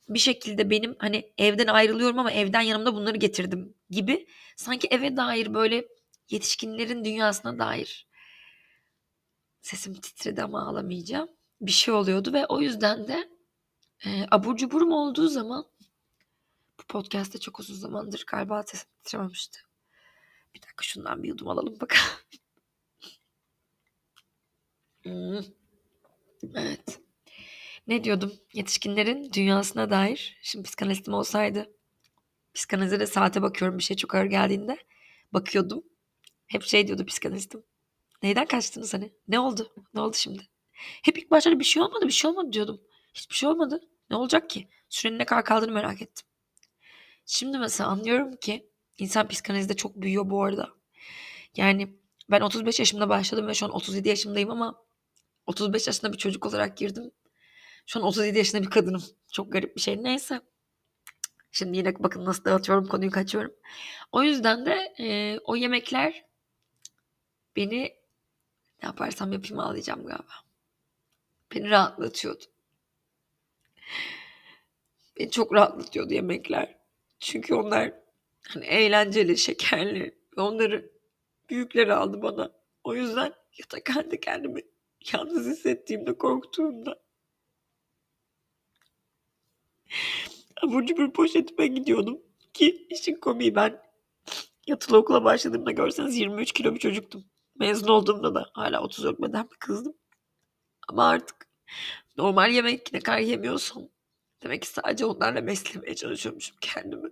bir 0.08 0.18
şekilde 0.18 0.70
benim 0.70 0.96
hani 0.98 1.32
evden 1.38 1.66
ayrılıyorum 1.66 2.18
ama 2.18 2.32
evden 2.32 2.60
yanımda 2.60 2.94
bunları 2.94 3.16
getirdim 3.16 3.74
gibi 3.90 4.26
sanki 4.56 4.88
eve 4.90 5.16
dair 5.16 5.54
böyle 5.54 5.88
yetişkinlerin 6.30 7.04
dünyasına 7.04 7.58
dair 7.58 8.08
sesim 9.62 9.94
titredi 9.94 10.42
ama 10.42 10.68
ağlamayacağım 10.68 11.28
bir 11.60 11.72
şey 11.72 11.94
oluyordu 11.94 12.32
ve 12.32 12.46
o 12.46 12.60
yüzden 12.60 13.08
de 13.08 13.28
e, 14.06 14.26
abur 14.30 14.56
cuburum 14.56 14.92
olduğu 14.92 15.28
zaman 15.28 15.64
bu 16.80 16.82
podcast'te 16.88 17.38
çok 17.38 17.60
uzun 17.60 17.74
zamandır 17.74 18.24
galiba 18.26 18.62
sesim 18.62 18.88
titrememişti. 19.04 19.65
Bir 20.56 20.62
dakika 20.62 20.82
şundan 20.82 21.22
bir 21.22 21.28
yudum 21.28 21.48
alalım 21.48 21.80
bakalım. 21.80 22.04
hmm. 25.02 25.38
Evet. 26.54 27.00
Ne 27.86 28.04
diyordum? 28.04 28.32
Yetişkinlerin 28.52 29.32
dünyasına 29.32 29.90
dair. 29.90 30.38
Şimdi 30.42 30.62
psikanalistim 30.62 31.14
olsaydı 31.14 31.76
psikanalize 32.56 33.00
de 33.00 33.06
saate 33.06 33.42
bakıyorum 33.42 33.78
bir 33.78 33.82
şey 33.82 33.96
çok 33.96 34.14
ağır 34.14 34.24
geldiğinde. 34.24 34.78
Bakıyordum. 35.32 35.84
Hep 36.46 36.62
şey 36.62 36.86
diyordu 36.86 37.06
psikanalistim. 37.06 37.62
Neyden 38.22 38.46
kaçtınız 38.46 38.94
hani? 38.94 39.12
Ne 39.28 39.40
oldu? 39.40 39.72
Ne 39.94 40.00
oldu 40.00 40.16
şimdi? 40.16 40.42
Hep 41.02 41.18
ilk 41.18 41.30
başta 41.30 41.58
bir 41.58 41.64
şey 41.64 41.82
olmadı 41.82 42.06
bir 42.06 42.12
şey 42.12 42.30
olmadı 42.30 42.52
diyordum. 42.52 42.80
Hiçbir 43.14 43.34
şey 43.34 43.48
olmadı. 43.48 43.80
Ne 44.10 44.16
olacak 44.16 44.50
ki? 44.50 44.68
Sürenin 44.88 45.18
ne 45.18 45.24
kadar 45.24 45.44
kaldığını 45.44 45.72
merak 45.72 46.02
ettim. 46.02 46.26
Şimdi 47.26 47.58
mesela 47.58 47.88
anlıyorum 47.88 48.36
ki 48.36 48.70
insan 48.98 49.28
psikanalizde 49.28 49.76
çok 49.76 49.96
büyüyor 49.96 50.30
bu 50.30 50.44
arada. 50.44 50.70
Yani 51.56 51.96
ben 52.30 52.40
35 52.40 52.78
yaşımda 52.78 53.08
başladım 53.08 53.48
ve 53.48 53.54
şu 53.54 53.66
an 53.66 53.72
37 53.72 54.08
yaşındayım 54.08 54.50
ama 54.50 54.82
35 55.46 55.86
yaşında 55.86 56.12
bir 56.12 56.18
çocuk 56.18 56.46
olarak 56.46 56.76
girdim. 56.76 57.10
Şu 57.86 58.00
an 58.00 58.06
37 58.06 58.38
yaşında 58.38 58.62
bir 58.62 58.70
kadınım. 58.70 59.04
Çok 59.32 59.52
garip 59.52 59.76
bir 59.76 59.80
şey. 59.80 60.02
Neyse. 60.02 60.40
Şimdi 61.52 61.78
yine 61.78 62.02
bakın 62.02 62.24
nasıl 62.24 62.44
dağıtıyorum 62.44 62.86
konuyu 62.86 63.10
kaçıyorum. 63.10 63.54
O 64.12 64.22
yüzden 64.22 64.66
de 64.66 64.94
e, 64.98 65.38
o 65.44 65.56
yemekler 65.56 66.24
beni 67.56 67.82
ne 68.82 68.86
yaparsam 68.86 69.32
yapayım 69.32 69.60
ağlayacağım 69.60 70.06
galiba. 70.06 70.32
Beni 71.54 71.70
rahatlatıyordu. 71.70 72.44
Beni 75.18 75.30
çok 75.30 75.54
rahatlatıyordu 75.54 76.14
yemekler. 76.14 76.78
Çünkü 77.18 77.54
onlar 77.54 77.92
hani 78.48 78.64
eğlenceli, 78.64 79.38
şekerli. 79.38 80.18
Onları 80.36 80.90
büyükleri 81.50 81.94
aldı 81.94 82.22
bana. 82.22 82.52
O 82.84 82.94
yüzden 82.94 83.32
yatakhanede 83.58 84.20
kendimi 84.20 84.60
yalnız 85.12 85.46
hissettiğimde, 85.46 86.18
korktuğumda 86.18 87.06
abur 90.62 90.86
cubur 90.86 91.12
poşetime 91.12 91.66
gidiyordum. 91.66 92.20
Ki 92.54 92.86
işin 92.90 93.14
komiği 93.14 93.54
ben 93.54 93.82
yatılı 94.66 94.96
okula 94.96 95.24
başladığımda 95.24 95.70
görseniz 95.70 96.16
23 96.16 96.52
kilo 96.52 96.74
bir 96.74 96.78
çocuktum. 96.78 97.24
Mezun 97.58 97.88
olduğumda 97.88 98.34
da 98.34 98.50
hala 98.52 98.82
34 98.82 99.22
beden 99.22 99.50
bir 99.50 99.56
kızdım. 99.56 99.94
Ama 100.88 101.08
artık 101.08 101.36
normal 102.16 102.50
yemek 102.50 102.92
ne 102.92 103.00
kadar 103.00 103.18
yemiyorsam 103.18 103.82
demek 104.42 104.62
ki 104.62 104.68
sadece 104.68 105.04
onlarla 105.04 105.46
beslemeye 105.46 105.94
çalışıyormuşum 105.94 106.56
kendimi. 106.60 107.10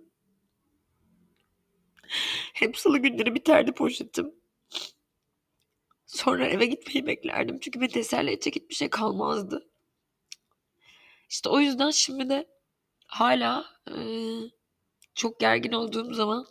Hep 2.53 2.77
salı 2.77 2.97
günleri 2.97 3.35
biterdi 3.35 3.71
poşetim. 3.71 4.35
Sonra 6.05 6.47
eve 6.47 6.65
gitmeyi 6.65 7.07
beklerdim. 7.07 7.59
Çünkü 7.59 7.81
beni 7.81 7.89
teselli 7.89 8.31
edecek 8.31 8.55
hiçbir 8.55 8.75
şey 8.75 8.89
kalmazdı. 8.89 9.67
İşte 11.29 11.49
o 11.49 11.59
yüzden 11.59 11.89
şimdi 11.89 12.29
de 12.29 12.47
hala 13.07 13.65
e, 13.89 13.95
çok 15.15 15.39
gergin 15.39 15.71
olduğum 15.71 16.13
zaman 16.13 16.45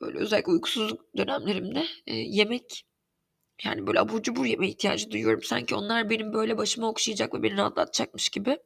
böyle 0.00 0.18
özellikle 0.18 0.52
uykusuzluk 0.52 1.16
dönemlerimde 1.16 1.86
e, 2.06 2.14
yemek 2.14 2.86
yani 3.64 3.86
böyle 3.86 4.00
abur 4.00 4.22
cubur 4.22 4.44
yeme 4.44 4.68
ihtiyacı 4.68 5.10
duyuyorum. 5.10 5.42
Sanki 5.42 5.74
onlar 5.74 6.10
benim 6.10 6.32
böyle 6.32 6.58
başıma 6.58 6.88
okşayacak 6.88 7.34
ve 7.34 7.42
beni 7.42 7.56
rahatlatacakmış 7.56 8.28
gibi. 8.28 8.58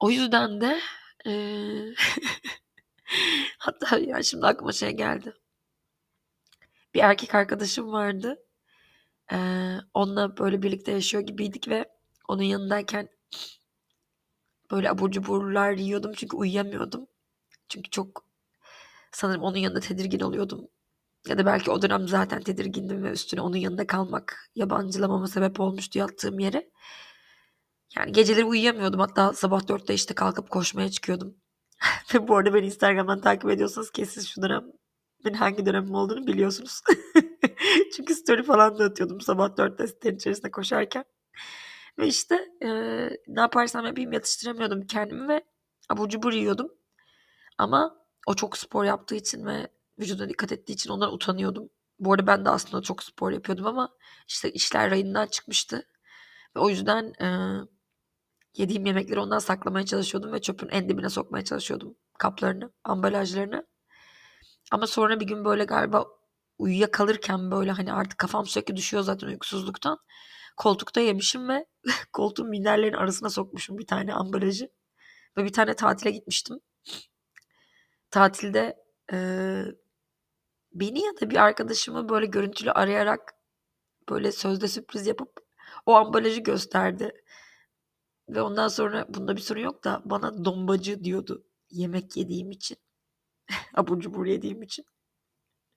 O 0.00 0.10
yüzden 0.10 0.60
de 0.60 0.80
e, 1.26 1.32
hatta 3.58 3.98
ya 3.98 4.22
şimdi 4.22 4.46
aklıma 4.46 4.72
şey 4.72 4.90
geldi. 4.90 5.34
Bir 6.94 7.00
erkek 7.00 7.34
arkadaşım 7.34 7.92
vardı. 7.92 8.36
Ee, 9.32 9.76
onunla 9.94 10.36
böyle 10.38 10.62
birlikte 10.62 10.92
yaşıyor 10.92 11.22
gibiydik 11.22 11.68
ve 11.68 11.84
onun 12.28 12.42
yanındayken 12.42 13.08
böyle 14.70 14.90
abur 14.90 15.10
cuburlar 15.10 15.72
yiyordum 15.72 16.12
çünkü 16.16 16.36
uyuyamıyordum. 16.36 17.06
Çünkü 17.68 17.90
çok 17.90 18.24
sanırım 19.12 19.42
onun 19.42 19.56
yanında 19.56 19.80
tedirgin 19.80 20.20
oluyordum. 20.20 20.68
Ya 21.28 21.38
da 21.38 21.46
belki 21.46 21.70
o 21.70 21.82
dönem 21.82 22.08
zaten 22.08 22.42
tedirgindim 22.42 23.04
ve 23.04 23.10
üstüne 23.10 23.40
onun 23.40 23.56
yanında 23.56 23.86
kalmak 23.86 24.50
yabancılamama 24.54 25.26
sebep 25.28 25.60
olmuştu 25.60 25.98
yattığım 25.98 26.38
yere. 26.38 26.70
Yani 27.96 28.12
geceleri 28.12 28.44
uyuyamıyordum. 28.44 29.00
Hatta 29.00 29.32
sabah 29.32 29.68
dörtte 29.68 29.94
işte 29.94 30.14
kalkıp 30.14 30.50
koşmaya 30.50 30.90
çıkıyordum. 30.90 31.36
ve 32.14 32.28
bu 32.28 32.36
arada 32.36 32.54
beni 32.54 32.66
Instagram'dan 32.66 33.20
takip 33.20 33.50
ediyorsanız 33.50 33.90
kesin 33.90 34.20
şu 34.20 34.42
dönem 34.42 34.64
benim 35.24 35.38
hangi 35.38 35.66
dönemim 35.66 35.94
olduğunu 35.94 36.26
biliyorsunuz. 36.26 36.80
Çünkü 37.96 38.14
story 38.14 38.42
falan 38.42 38.78
da 38.78 38.84
atıyordum 38.84 39.20
sabah 39.20 39.56
dörtte 39.56 39.86
sitenin 39.86 40.16
içerisinde 40.16 40.50
koşarken. 40.50 41.04
Ve 41.98 42.06
işte 42.06 42.34
e, 42.62 42.68
ne 43.28 43.40
yaparsam 43.40 43.86
yapayım 43.86 44.12
yatıştıramıyordum 44.12 44.86
kendimi 44.86 45.28
ve 45.28 45.44
abur 45.88 46.08
cubur 46.08 46.32
yiyordum. 46.32 46.72
Ama 47.58 47.96
o 48.26 48.34
çok 48.34 48.58
spor 48.58 48.84
yaptığı 48.84 49.14
için 49.14 49.46
ve 49.46 49.68
vücuduna 49.98 50.28
dikkat 50.28 50.52
ettiği 50.52 50.72
için 50.72 50.90
ondan 50.90 51.14
utanıyordum. 51.14 51.70
Bu 51.98 52.12
arada 52.12 52.26
ben 52.26 52.44
de 52.44 52.50
aslında 52.50 52.82
çok 52.82 53.02
spor 53.02 53.30
yapıyordum 53.32 53.66
ama 53.66 53.88
işte 54.28 54.52
işler 54.52 54.90
rayından 54.90 55.26
çıkmıştı. 55.26 55.86
Ve 56.56 56.60
o 56.60 56.70
yüzden 56.70 57.12
e, 57.22 57.28
yediğim 58.56 58.86
yemekleri 58.86 59.20
ondan 59.20 59.38
saklamaya 59.38 59.86
çalışıyordum 59.86 60.32
ve 60.32 60.40
çöpün 60.40 60.68
en 60.68 60.88
dibine 60.88 61.08
sokmaya 61.08 61.44
çalışıyordum 61.44 61.96
kaplarını, 62.18 62.72
ambalajlarını. 62.84 63.66
Ama 64.70 64.86
sonra 64.86 65.20
bir 65.20 65.26
gün 65.26 65.44
böyle 65.44 65.64
galiba 65.64 66.06
uyuyakalırken 66.58 67.50
böyle 67.50 67.70
hani 67.70 67.92
artık 67.92 68.18
kafam 68.18 68.46
sürekli 68.46 68.76
düşüyor 68.76 69.02
zaten 69.02 69.26
uykusuzluktan. 69.26 69.98
Koltukta 70.56 71.00
yemişim 71.00 71.48
ve 71.48 71.66
koltuğun 72.12 72.48
minderlerin 72.48 72.92
arasına 72.96 73.30
sokmuşum 73.30 73.78
bir 73.78 73.86
tane 73.86 74.14
ambalajı. 74.14 74.70
Ve 75.36 75.44
bir 75.44 75.52
tane 75.52 75.74
tatile 75.74 76.10
gitmiştim. 76.10 76.60
Tatilde 78.10 78.76
e, 79.12 79.18
beni 80.72 81.04
ya 81.04 81.12
da 81.20 81.30
bir 81.30 81.36
arkadaşımı 81.36 82.08
böyle 82.08 82.26
görüntülü 82.26 82.70
arayarak 82.70 83.34
böyle 84.08 84.32
sözde 84.32 84.68
sürpriz 84.68 85.06
yapıp 85.06 85.44
o 85.86 85.94
ambalajı 85.94 86.40
gösterdi. 86.40 87.23
Ve 88.28 88.42
ondan 88.42 88.68
sonra 88.68 89.06
bunda 89.08 89.36
bir 89.36 89.40
sorun 89.40 89.60
yok 89.60 89.84
da 89.84 90.02
bana 90.04 90.44
dombacı 90.44 91.04
diyordu 91.04 91.44
yemek 91.70 92.16
yediğim 92.16 92.50
için. 92.50 92.76
Abur 93.74 94.00
cubur 94.00 94.26
yediğim 94.26 94.62
için. 94.62 94.84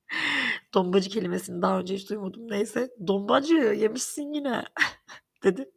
Dombacı 0.73 1.09
kelimesini 1.09 1.61
daha 1.61 1.79
önce 1.79 1.95
hiç 1.95 2.09
duymadım. 2.09 2.51
Neyse. 2.51 2.89
Dombacı 3.07 3.55
yemişsin 3.55 4.33
yine 4.33 4.63
dedi. 5.43 5.71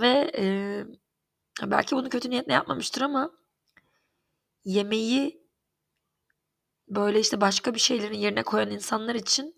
Ve 0.00 0.32
e, 0.38 0.46
belki 1.62 1.96
bunu 1.96 2.08
kötü 2.08 2.30
niyetle 2.30 2.52
yapmamıştır 2.52 3.02
ama 3.02 3.32
yemeği 4.64 5.46
böyle 6.88 7.20
işte 7.20 7.40
başka 7.40 7.74
bir 7.74 7.80
şeylerin 7.80 8.18
yerine 8.18 8.42
koyan 8.42 8.70
insanlar 8.70 9.14
için 9.14 9.56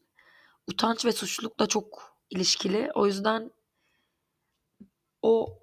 utanç 0.67 1.05
ve 1.05 1.13
suçlulukla 1.13 1.67
çok 1.67 2.19
ilişkili. 2.31 2.91
O 2.95 3.07
yüzden 3.07 3.51
o 5.23 5.59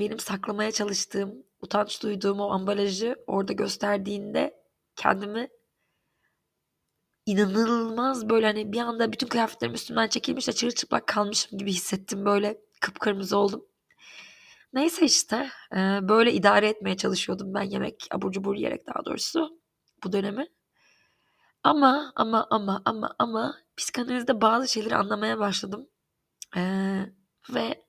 benim 0.00 0.18
saklamaya 0.18 0.72
çalıştığım, 0.72 1.44
utanç 1.60 2.02
duyduğum 2.02 2.40
o 2.40 2.50
ambalajı 2.50 3.16
orada 3.26 3.52
gösterdiğinde 3.52 4.64
kendimi 4.96 5.48
inanılmaz 7.26 8.28
böyle 8.28 8.46
hani 8.46 8.72
bir 8.72 8.80
anda 8.80 9.12
bütün 9.12 9.26
kıyafetlerim 9.26 9.74
üstümden 9.74 10.08
çekilmiş 10.08 10.48
de 10.48 10.52
çırılçıplak 10.52 11.06
kalmışım 11.06 11.58
gibi 11.58 11.72
hissettim. 11.72 12.24
Böyle 12.24 12.60
kıpkırmızı 12.80 13.36
oldum. 13.36 13.64
Neyse 14.72 15.06
işte 15.06 15.50
böyle 16.02 16.32
idare 16.32 16.68
etmeye 16.68 16.96
çalışıyordum 16.96 17.54
ben 17.54 17.62
yemek 17.62 18.08
abur 18.10 18.32
cubur 18.32 18.54
yiyerek 18.54 18.86
daha 18.86 19.04
doğrusu 19.04 19.60
bu 20.04 20.12
dönemi. 20.12 20.46
Ama 21.62 22.12
ama 22.16 22.46
ama 22.50 22.82
ama 22.84 23.14
ama 23.18 23.54
psikanalizde 23.76 24.40
bazı 24.40 24.68
şeyleri 24.68 24.96
anlamaya 24.96 25.38
başladım. 25.38 25.88
Ee, 26.56 27.06
ve 27.54 27.84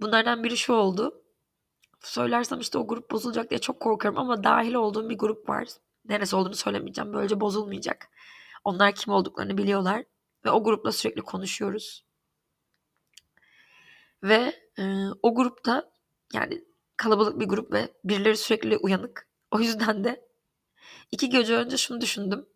bunlardan 0.00 0.44
biri 0.44 0.56
şu 0.56 0.72
oldu. 0.72 1.22
Söylersem 2.00 2.60
işte 2.60 2.78
o 2.78 2.86
grup 2.86 3.10
bozulacak 3.10 3.50
diye 3.50 3.60
çok 3.60 3.80
korkuyorum 3.80 4.18
ama 4.18 4.44
dahil 4.44 4.74
olduğum 4.74 5.10
bir 5.10 5.18
grup 5.18 5.48
var. 5.48 5.68
Neresi 6.04 6.36
olduğunu 6.36 6.54
söylemeyeceğim. 6.54 7.12
Böylece 7.12 7.40
bozulmayacak. 7.40 8.08
Onlar 8.64 8.94
kim 8.94 9.12
olduklarını 9.12 9.58
biliyorlar. 9.58 10.04
Ve 10.44 10.50
o 10.50 10.64
grupla 10.64 10.92
sürekli 10.92 11.22
konuşuyoruz. 11.22 12.04
Ve 14.22 14.54
e, 14.78 14.82
o 15.22 15.34
grupta 15.34 15.90
yani 16.32 16.64
kalabalık 16.96 17.40
bir 17.40 17.46
grup 17.46 17.72
ve 17.72 17.94
birileri 18.04 18.36
sürekli 18.36 18.76
uyanık. 18.76 19.28
O 19.50 19.60
yüzden 19.60 20.04
de 20.04 20.28
iki 21.12 21.28
gece 21.28 21.56
önce 21.56 21.76
şunu 21.76 22.00
düşündüm. 22.00 22.46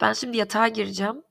Ben 0.00 0.12
şimdi 0.12 0.36
yatağa 0.36 0.68
gireceğim. 0.68 1.22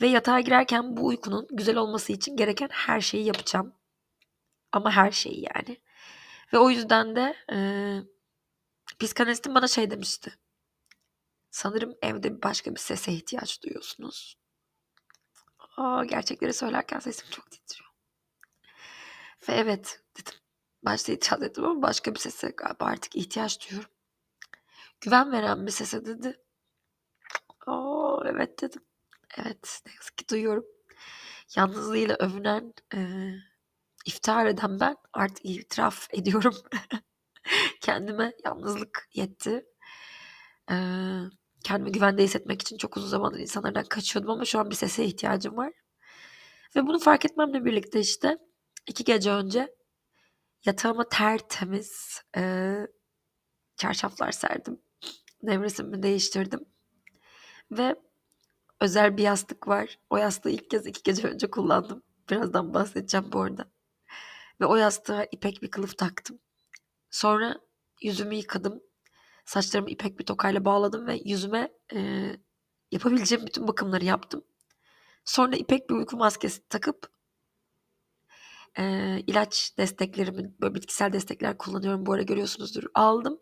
Ve 0.00 0.06
yatağa 0.06 0.40
girerken 0.40 0.96
bu 0.96 1.06
uykunun 1.06 1.46
güzel 1.50 1.76
olması 1.76 2.12
için 2.12 2.36
gereken 2.36 2.68
her 2.72 3.00
şeyi 3.00 3.24
yapacağım. 3.24 3.72
Ama 4.76 4.90
her 4.90 5.10
şeyi 5.10 5.46
yani. 5.54 5.80
Ve 6.52 6.58
o 6.58 6.70
yüzden 6.70 7.16
de 7.16 7.36
e, 7.52 7.58
psikanalistim 8.98 9.54
bana 9.54 9.68
şey 9.68 9.90
demişti. 9.90 10.38
Sanırım 11.50 11.94
evde 12.02 12.42
başka 12.42 12.74
bir 12.74 12.80
sese 12.80 13.12
ihtiyaç 13.12 13.62
duyuyorsunuz. 13.62 14.38
Aa, 15.76 16.04
gerçekleri 16.04 16.52
söylerken 16.52 16.98
sesim 16.98 17.26
çok 17.30 17.50
titriyor. 17.50 17.90
Ve 19.48 19.52
evet 19.52 20.02
dedim. 20.18 20.38
Başta 20.82 21.12
itiraz 21.12 21.42
ettim 21.42 21.64
ama 21.64 21.82
başka 21.82 22.14
bir 22.14 22.20
sese 22.20 22.48
galiba 22.56 22.84
artık 22.84 23.16
ihtiyaç 23.16 23.68
duyuyorum. 23.68 23.90
Güven 25.00 25.32
veren 25.32 25.66
bir 25.66 25.72
sese 25.72 26.04
dedi. 26.06 26.40
Oo 27.66 28.22
evet 28.26 28.62
dedim. 28.62 28.82
Evet 29.38 29.82
ne 29.86 29.92
yazık 29.92 30.18
ki 30.18 30.28
duyuyorum. 30.28 30.64
Yalnızlığıyla 31.56 32.16
övünen, 32.16 32.74
e, 32.94 32.98
iftihar 34.06 34.46
eden 34.46 34.80
ben 34.80 34.96
artık 35.12 35.44
itiraf 35.44 36.08
ediyorum. 36.12 36.54
Kendime 37.80 38.32
yalnızlık 38.44 39.08
yetti. 39.14 39.66
E, 40.70 40.76
kendimi 41.64 41.92
güvende 41.92 42.22
hissetmek 42.22 42.62
için 42.62 42.76
çok 42.76 42.96
uzun 42.96 43.08
zamandır 43.08 43.38
insanlardan 43.38 43.84
kaçıyordum 43.84 44.30
ama 44.30 44.44
şu 44.44 44.58
an 44.58 44.70
bir 44.70 44.74
sese 44.74 45.04
ihtiyacım 45.04 45.56
var. 45.56 45.72
Ve 46.76 46.86
bunu 46.86 46.98
fark 46.98 47.24
etmemle 47.24 47.64
birlikte 47.64 48.00
işte 48.00 48.38
iki 48.86 49.04
gece 49.04 49.30
önce 49.32 49.76
yatağıma 50.64 51.08
tertemiz 51.08 52.20
e, 52.36 52.74
çarşaflar 53.76 54.32
serdim. 54.32 54.80
Nevresimi 55.42 56.02
değiştirdim. 56.02 56.60
Ve 57.70 57.96
özel 58.80 59.16
bir 59.16 59.22
yastık 59.22 59.68
var. 59.68 59.98
O 60.10 60.16
yastığı 60.16 60.50
ilk 60.50 60.70
kez 60.70 60.86
iki 60.86 61.02
gece 61.02 61.28
önce 61.28 61.50
kullandım. 61.50 62.02
Birazdan 62.30 62.74
bahsedeceğim 62.74 63.32
bu 63.32 63.40
arada. 63.40 63.75
Ve 64.60 64.66
o 64.66 64.76
yastığa 64.76 65.24
ipek 65.24 65.62
bir 65.62 65.70
kılıf 65.70 65.98
taktım. 65.98 66.38
Sonra 67.10 67.60
yüzümü 68.02 68.34
yıkadım. 68.34 68.82
Saçlarımı 69.44 69.90
ipek 69.90 70.18
bir 70.18 70.26
tokayla 70.26 70.64
bağladım 70.64 71.06
ve 71.06 71.20
yüzüme 71.24 71.72
e, 71.94 72.30
yapabileceğim 72.92 73.46
bütün 73.46 73.68
bakımları 73.68 74.04
yaptım. 74.04 74.44
Sonra 75.24 75.56
ipek 75.56 75.90
bir 75.90 75.94
uyku 75.94 76.16
maskesi 76.16 76.68
takıp 76.68 77.10
e, 78.78 79.18
ilaç 79.26 79.74
desteklerimi, 79.78 80.54
böyle 80.60 80.74
bitkisel 80.74 81.12
destekler 81.12 81.58
kullanıyorum. 81.58 82.06
Bu 82.06 82.12
ara 82.12 82.22
görüyorsunuzdur. 82.22 82.84
Aldım. 82.94 83.40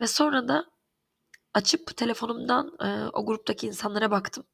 Ve 0.00 0.06
sonra 0.06 0.48
da 0.48 0.66
açıp 1.54 1.96
telefonumdan 1.96 2.76
e, 2.80 3.08
o 3.12 3.26
gruptaki 3.26 3.66
insanlara 3.66 4.10
baktım. 4.10 4.44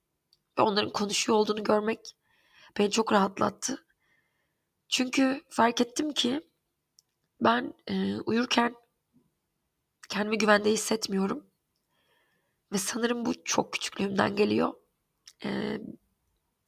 Ve 0.59 0.63
onların 0.63 0.93
konuşuyor 0.93 1.39
olduğunu 1.39 1.65
görmek 1.65 2.17
beni 2.79 2.91
çok 2.91 3.13
rahatlattı. 3.13 3.87
Çünkü 4.93 5.43
fark 5.49 5.81
ettim 5.81 6.13
ki 6.13 6.41
ben 7.41 7.75
e, 7.87 8.21
uyurken 8.21 8.75
kendimi 10.09 10.39
güvende 10.39 10.71
hissetmiyorum. 10.71 11.47
Ve 12.73 12.79
sanırım 12.79 13.25
bu 13.27 13.45
çok 13.45 13.73
küçüklüğümden 13.73 14.37
geliyor. 14.37 14.75
E, 15.45 15.79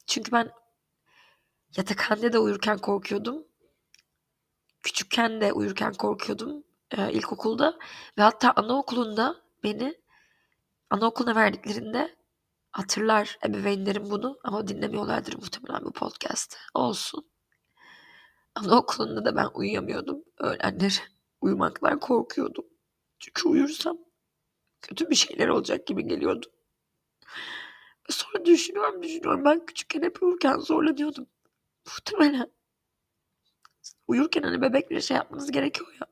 çünkü 0.07 0.31
ben 0.31 0.51
yatakhanede 1.77 2.33
de 2.33 2.39
uyurken 2.39 2.77
korkuyordum. 2.77 3.47
Küçükken 4.83 5.41
de 5.41 5.53
uyurken 5.53 5.93
korkuyordum 5.93 6.63
e, 6.97 7.11
ilkokulda. 7.11 7.79
Ve 8.17 8.21
hatta 8.21 8.53
anaokulunda 8.55 9.35
beni 9.63 9.95
anaokuluna 10.89 11.35
verdiklerinde 11.35 12.15
hatırlar 12.71 13.37
ebeveynlerim 13.45 14.09
bunu 14.09 14.39
ama 14.43 14.67
dinlemiyorlardır 14.67 15.35
muhtemelen 15.35 15.85
bu 15.85 15.91
podcast. 15.91 16.57
Olsun. 16.73 17.34
Anaokulunda 18.55 19.25
da 19.25 19.35
ben 19.35 19.47
uyuyamıyordum. 19.53 20.23
Öğlenleri 20.37 20.93
uyumaktan 21.41 21.99
korkuyordum. 21.99 22.65
Çünkü 23.19 23.49
uyursam 23.49 23.97
kötü 24.81 25.09
bir 25.09 25.15
şeyler 25.15 25.47
olacak 25.47 25.87
gibi 25.87 26.07
geliyordu. 26.07 26.51
Sonra 28.09 28.45
düşünüyorum 28.45 29.03
düşünüyorum 29.03 29.45
ben 29.45 29.65
küçükken 29.65 30.01
hep 30.01 30.23
uyurken 30.23 30.57
zorlanıyordum. 30.57 31.27
Muhtemelen 31.87 32.51
uyurken 34.07 34.43
hani 34.43 34.61
bebekle 34.61 35.01
şey 35.01 35.17
yapmanız 35.17 35.51
gerekiyor 35.51 35.93
ya. 36.01 36.07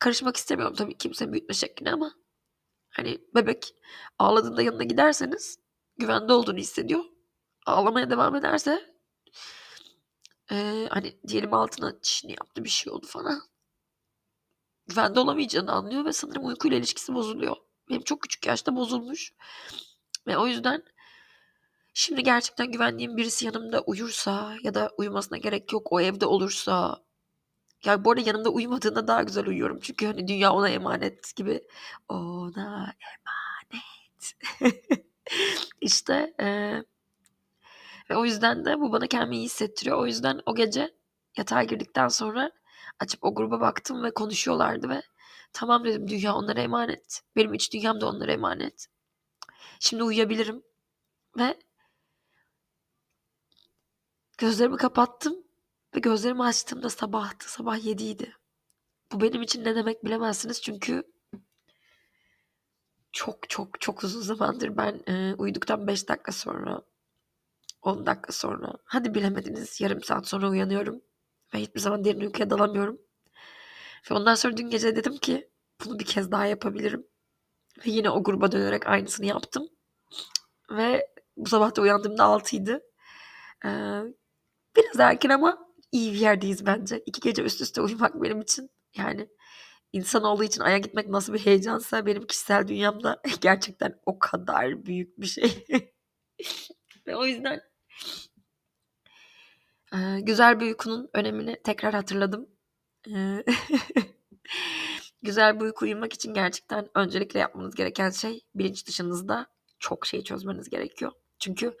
Karışmak 0.00 0.36
istemiyorum 0.36 0.74
tabii 0.76 0.98
kimsenin 0.98 1.32
büyütme 1.32 1.54
şekline 1.54 1.92
ama 1.92 2.14
hani 2.90 3.18
bebek 3.34 3.74
ağladığında 4.18 4.62
yanına 4.62 4.84
giderseniz 4.84 5.58
güvende 5.98 6.32
olduğunu 6.32 6.58
hissediyor. 6.58 7.04
Ağlamaya 7.66 8.10
devam 8.10 8.34
ederse 8.36 8.94
e, 10.50 10.88
hani 10.90 11.18
diyelim 11.28 11.54
altına 11.54 12.00
çişini 12.02 12.32
yaptı 12.32 12.64
bir 12.64 12.68
şey 12.68 12.92
oldu 12.92 13.06
falan. 13.06 13.42
Güvende 14.86 15.20
olamayacağını 15.20 15.72
anlıyor 15.72 16.04
ve 16.04 16.12
sanırım 16.12 16.46
uykuyla 16.46 16.76
ilişkisi 16.76 17.14
bozuluyor. 17.14 17.56
Benim 17.90 18.02
çok 18.02 18.22
küçük 18.22 18.46
yaşta 18.46 18.76
bozulmuş. 18.76 19.32
Ve 20.26 20.38
o 20.38 20.46
yüzden 20.46 20.82
şimdi 21.94 22.22
gerçekten 22.22 22.72
güvendiğim 22.72 23.16
birisi 23.16 23.46
yanımda 23.46 23.80
uyursa 23.80 24.56
ya 24.62 24.74
da 24.74 24.90
uyumasına 24.98 25.38
gerek 25.38 25.72
yok 25.72 25.92
o 25.92 26.00
evde 26.00 26.26
olursa 26.26 27.04
ya 27.84 28.04
bu 28.04 28.10
arada 28.10 28.28
yanımda 28.28 28.50
uyumadığında 28.50 29.08
daha 29.08 29.22
güzel 29.22 29.46
uyuyorum. 29.46 29.80
Çünkü 29.82 30.06
hani 30.06 30.28
dünya 30.28 30.52
ona 30.52 30.68
emanet 30.68 31.36
gibi. 31.36 31.64
Ona 32.08 32.94
emanet. 33.00 34.34
işte 35.80 36.34
e, 36.40 36.78
ve 38.10 38.16
o 38.16 38.24
yüzden 38.24 38.64
de 38.64 38.80
bu 38.80 38.92
bana 38.92 39.06
kendimi 39.06 39.36
iyi 39.36 39.44
hissettiriyor. 39.44 39.98
O 39.98 40.06
yüzden 40.06 40.40
o 40.46 40.54
gece 40.54 40.94
yatağa 41.36 41.62
girdikten 41.62 42.08
sonra 42.08 42.50
açıp 43.00 43.24
o 43.24 43.34
gruba 43.34 43.60
baktım 43.60 44.02
ve 44.02 44.14
konuşuyorlardı 44.14 44.88
ve 44.88 45.02
tamam 45.52 45.84
dedim 45.84 46.08
dünya 46.08 46.34
onlara 46.34 46.60
emanet. 46.60 47.22
Benim 47.36 47.54
iç 47.54 47.72
dünyam 47.72 48.00
da 48.00 48.08
onlara 48.08 48.32
emanet. 48.32 48.86
Şimdi 49.80 50.02
uyuyabilirim. 50.02 50.62
Ve 51.38 51.58
gözlerimi 54.38 54.76
kapattım 54.76 55.36
ve 55.94 56.00
gözlerimi 56.00 56.44
açtığımda 56.44 56.90
sabahtı. 56.90 57.52
Sabah 57.52 57.78
7'ydi. 57.78 58.32
Bu 59.12 59.20
benim 59.20 59.42
için 59.42 59.64
ne 59.64 59.76
demek 59.76 60.04
bilemezsiniz 60.04 60.62
çünkü 60.62 61.02
çok 63.12 63.48
çok 63.48 63.80
çok 63.80 64.04
uzun 64.04 64.20
zamandır 64.20 64.76
ben 64.76 65.02
e, 65.06 65.34
uyuduktan 65.34 65.86
5 65.86 66.08
dakika 66.08 66.32
sonra 66.32 66.82
10 67.84 68.06
dakika 68.06 68.32
sonra 68.32 68.72
hadi 68.84 69.14
bilemediniz 69.14 69.80
yarım 69.80 70.02
saat 70.02 70.28
sonra 70.28 70.50
uyanıyorum 70.50 71.00
ve 71.54 71.58
hiçbir 71.58 71.80
zaman 71.80 72.04
derin 72.04 72.20
uykuya 72.20 72.50
dalamıyorum. 72.50 72.98
Ve 74.10 74.14
ondan 74.14 74.34
sonra 74.34 74.56
dün 74.56 74.70
gece 74.70 74.96
dedim 74.96 75.16
ki 75.16 75.50
bunu 75.84 75.98
bir 75.98 76.04
kez 76.04 76.32
daha 76.32 76.46
yapabilirim. 76.46 77.06
Ve 77.86 77.90
yine 77.90 78.10
o 78.10 78.22
gruba 78.24 78.52
dönerek 78.52 78.86
aynısını 78.86 79.26
yaptım. 79.26 79.68
Ve 80.70 81.08
bu 81.36 81.48
sabah 81.48 81.76
da 81.76 81.82
uyandığımda 81.82 82.22
6'ydı. 82.22 82.80
Ee, 83.64 83.68
biraz 84.76 85.00
erken 85.00 85.30
ama 85.30 85.58
iyi 85.92 86.12
bir 86.12 86.18
yerdeyiz 86.18 86.66
bence. 86.66 87.02
İki 87.06 87.20
gece 87.20 87.42
üst 87.42 87.60
üste 87.60 87.80
uyumak 87.80 88.22
benim 88.22 88.40
için 88.40 88.70
yani 88.96 89.28
insan 89.92 90.24
olduğu 90.24 90.44
için 90.44 90.60
aya 90.60 90.78
gitmek 90.78 91.08
nasıl 91.08 91.32
bir 91.34 91.38
heyecansa 91.38 92.06
benim 92.06 92.26
kişisel 92.26 92.68
dünyamda 92.68 93.22
gerçekten 93.40 94.00
o 94.06 94.18
kadar 94.18 94.86
büyük 94.86 95.20
bir 95.20 95.26
şey. 95.26 95.66
Ve 97.06 97.16
o 97.16 97.26
yüzden 97.26 97.60
e, 99.94 100.20
güzel 100.20 100.60
bir 100.60 100.66
uykunun 100.66 101.10
önemini 101.12 101.62
tekrar 101.64 101.94
hatırladım. 101.94 102.48
E, 103.14 103.44
güzel 105.22 105.56
bir 105.56 105.64
uyku 105.64 105.84
uyumak 105.84 106.12
için 106.12 106.34
gerçekten 106.34 106.88
öncelikle 106.94 107.40
yapmanız 107.40 107.74
gereken 107.74 108.10
şey 108.10 108.40
bilinç 108.54 108.86
dışınızda 108.86 109.46
çok 109.78 110.06
şey 110.06 110.24
çözmeniz 110.24 110.70
gerekiyor. 110.70 111.12
Çünkü 111.38 111.76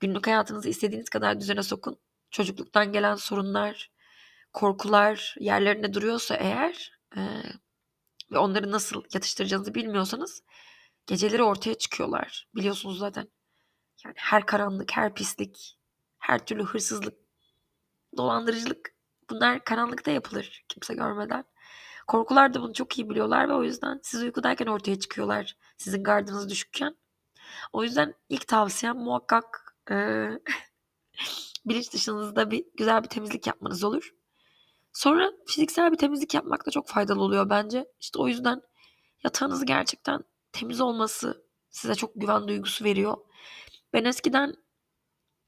günlük 0.00 0.26
hayatınızı 0.26 0.68
istediğiniz 0.68 1.08
kadar 1.08 1.40
düzene 1.40 1.62
sokun. 1.62 1.98
Çocukluktan 2.30 2.92
gelen 2.92 3.14
sorunlar, 3.14 3.90
korkular 4.52 5.34
yerlerinde 5.40 5.94
duruyorsa 5.94 6.34
eğer 6.34 6.92
e, 7.16 7.20
ve 8.32 8.38
onları 8.38 8.70
nasıl 8.72 9.02
yatıştıracağınızı 9.14 9.74
bilmiyorsanız 9.74 10.42
geceleri 11.06 11.42
ortaya 11.42 11.74
çıkıyorlar. 11.74 12.48
Biliyorsunuz 12.54 12.98
zaten. 12.98 13.28
Yani 14.04 14.14
her 14.16 14.46
karanlık, 14.46 14.96
her 14.96 15.14
pislik, 15.14 15.78
her 16.18 16.46
türlü 16.46 16.64
hırsızlık, 16.64 17.14
dolandırıcılık 18.16 18.94
bunlar 19.30 19.64
karanlıkta 19.64 20.10
yapılır 20.10 20.64
kimse 20.68 20.94
görmeden. 20.94 21.44
Korkular 22.06 22.54
da 22.54 22.62
bunu 22.62 22.72
çok 22.72 22.98
iyi 22.98 23.10
biliyorlar 23.10 23.48
ve 23.48 23.52
o 23.54 23.62
yüzden 23.62 24.00
siz 24.02 24.22
uykudayken 24.22 24.66
ortaya 24.66 24.98
çıkıyorlar. 24.98 25.56
Sizin 25.76 26.02
gardınız 26.02 26.50
düşükken. 26.50 26.96
O 27.72 27.84
yüzden 27.84 28.14
ilk 28.28 28.48
tavsiyem 28.48 28.96
muhakkak 28.96 29.76
e, 29.90 29.94
bilinç 31.66 31.92
dışınızda 31.92 32.50
bir 32.50 32.64
güzel 32.76 33.02
bir 33.02 33.08
temizlik 33.08 33.46
yapmanız 33.46 33.84
olur. 33.84 34.14
Sonra 34.92 35.32
fiziksel 35.46 35.92
bir 35.92 35.96
temizlik 35.96 36.34
yapmak 36.34 36.66
da 36.66 36.70
çok 36.70 36.88
faydalı 36.88 37.22
oluyor 37.22 37.50
bence. 37.50 37.86
İşte 38.00 38.18
o 38.18 38.28
yüzden 38.28 38.62
yatağınız 39.24 39.64
gerçekten 39.64 40.24
temiz 40.52 40.80
olması 40.80 41.44
size 41.70 41.94
çok 41.94 42.10
güven 42.14 42.48
duygusu 42.48 42.84
veriyor. 42.84 43.16
Ben 43.92 44.04
eskiden 44.04 44.54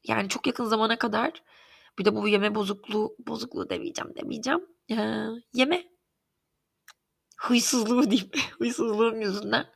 yani 0.04 0.28
çok 0.28 0.46
yakın 0.46 0.64
zamana 0.64 0.98
kadar 0.98 1.42
bir 1.98 2.04
de 2.04 2.16
bu 2.16 2.28
yeme 2.28 2.54
bozukluğu, 2.54 3.16
bozukluğu 3.18 3.70
demeyeceğim 3.70 4.14
demeyeceğim. 4.16 4.60
Ee, 4.90 5.26
yeme 5.54 5.84
hıysızlığı 7.38 8.10
diyeyim. 8.10 8.30
Hıysızlığım 8.58 9.20
yüzünden 9.20 9.66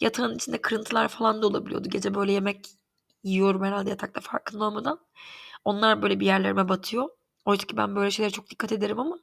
yatağın 0.00 0.34
içinde 0.34 0.60
kırıntılar 0.60 1.08
falan 1.08 1.42
da 1.42 1.46
olabiliyordu. 1.46 1.88
Gece 1.88 2.14
böyle 2.14 2.32
yemek 2.32 2.66
yiyorum 3.22 3.64
herhalde 3.64 3.90
yatakta 3.90 4.20
farkında 4.20 4.64
olmadan. 4.64 5.00
Onlar 5.64 6.02
böyle 6.02 6.20
bir 6.20 6.26
yerlerime 6.26 6.68
batıyor. 6.68 7.08
Oysa 7.44 7.66
ki 7.66 7.76
ben 7.76 7.96
böyle 7.96 8.10
şeylere 8.10 8.32
çok 8.32 8.50
dikkat 8.50 8.72
ederim 8.72 9.00
ama 9.00 9.18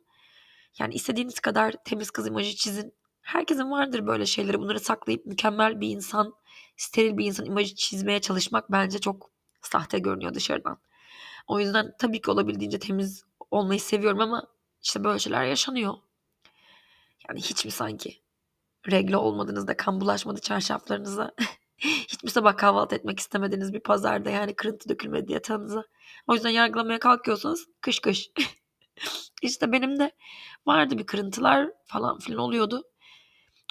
yani 0.80 0.94
istediğiniz 0.94 1.40
kadar 1.40 1.76
temiz 1.86 2.12
kız 2.12 2.28
imajı 2.28 2.56
çizin. 2.56 2.94
Herkesin 3.30 3.72
vardır 3.72 4.08
böyle 4.08 4.26
şeyleri. 4.26 4.60
Bunları 4.60 4.80
saklayıp 4.80 5.26
mükemmel 5.26 5.82
bir 5.82 5.90
insan, 5.90 6.34
steril 6.78 7.18
bir 7.18 7.26
insan 7.26 7.46
imajı 7.46 7.76
çizmeye 7.76 8.22
çalışmak 8.22 8.72
bence 8.72 9.00
çok 9.00 9.32
sahte 9.62 10.00
görünüyor 10.00 10.34
dışarıdan. 10.34 10.82
O 11.48 11.60
yüzden 11.60 11.96
tabii 12.00 12.22
ki 12.22 12.32
olabildiğince 12.32 12.80
temiz 12.80 13.26
olmayı 13.52 13.80
seviyorum 13.80 14.20
ama 14.20 14.48
işte 14.84 15.04
böyle 15.04 15.20
şeyler 15.20 15.44
yaşanıyor. 15.46 15.94
Yani 17.30 17.42
hiç 17.42 17.66
mi 17.66 17.72
sanki 17.72 18.22
regle 18.92 19.18
olmadığınızda 19.18 19.78
kan 19.78 20.02
bulaşmadı 20.02 20.42
çarşaflarınıza 20.42 21.32
hiç 21.78 22.24
mi 22.24 22.30
sabah 22.30 22.58
kahvaltı 22.58 22.96
etmek 22.96 23.20
istemediğiniz 23.20 23.74
bir 23.74 23.80
pazarda 23.80 24.30
yani 24.30 24.56
kırıntı 24.56 24.90
dökülmedi 24.90 25.34
yatağınıza. 25.34 25.84
O 26.28 26.34
yüzden 26.34 26.50
yargılamaya 26.50 27.00
kalkıyorsanız 27.00 27.68
kış 27.82 28.00
kış. 28.00 28.32
işte 29.42 29.72
benim 29.72 30.00
de 30.00 30.12
vardı 30.66 30.98
bir 30.98 31.06
kırıntılar 31.06 31.70
falan 31.86 32.20
filan 32.20 32.40
oluyordu. 32.40 32.84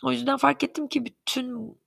O 0.04 0.12
yüzden 0.12 0.36
fark 0.36 0.64
ettim 0.64 0.88
ki 0.88 1.04
bütün 1.04 1.78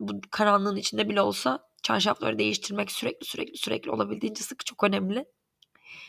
bu 0.00 0.20
karanlığın 0.30 0.76
içinde 0.76 1.08
bile 1.08 1.20
olsa 1.20 1.68
çarşafları 1.82 2.38
değiştirmek 2.38 2.92
sürekli 2.92 3.26
sürekli 3.26 3.56
sürekli 3.56 3.90
olabildiğince 3.90 4.42
sık 4.42 4.66
çok 4.66 4.84
önemli. 4.84 5.24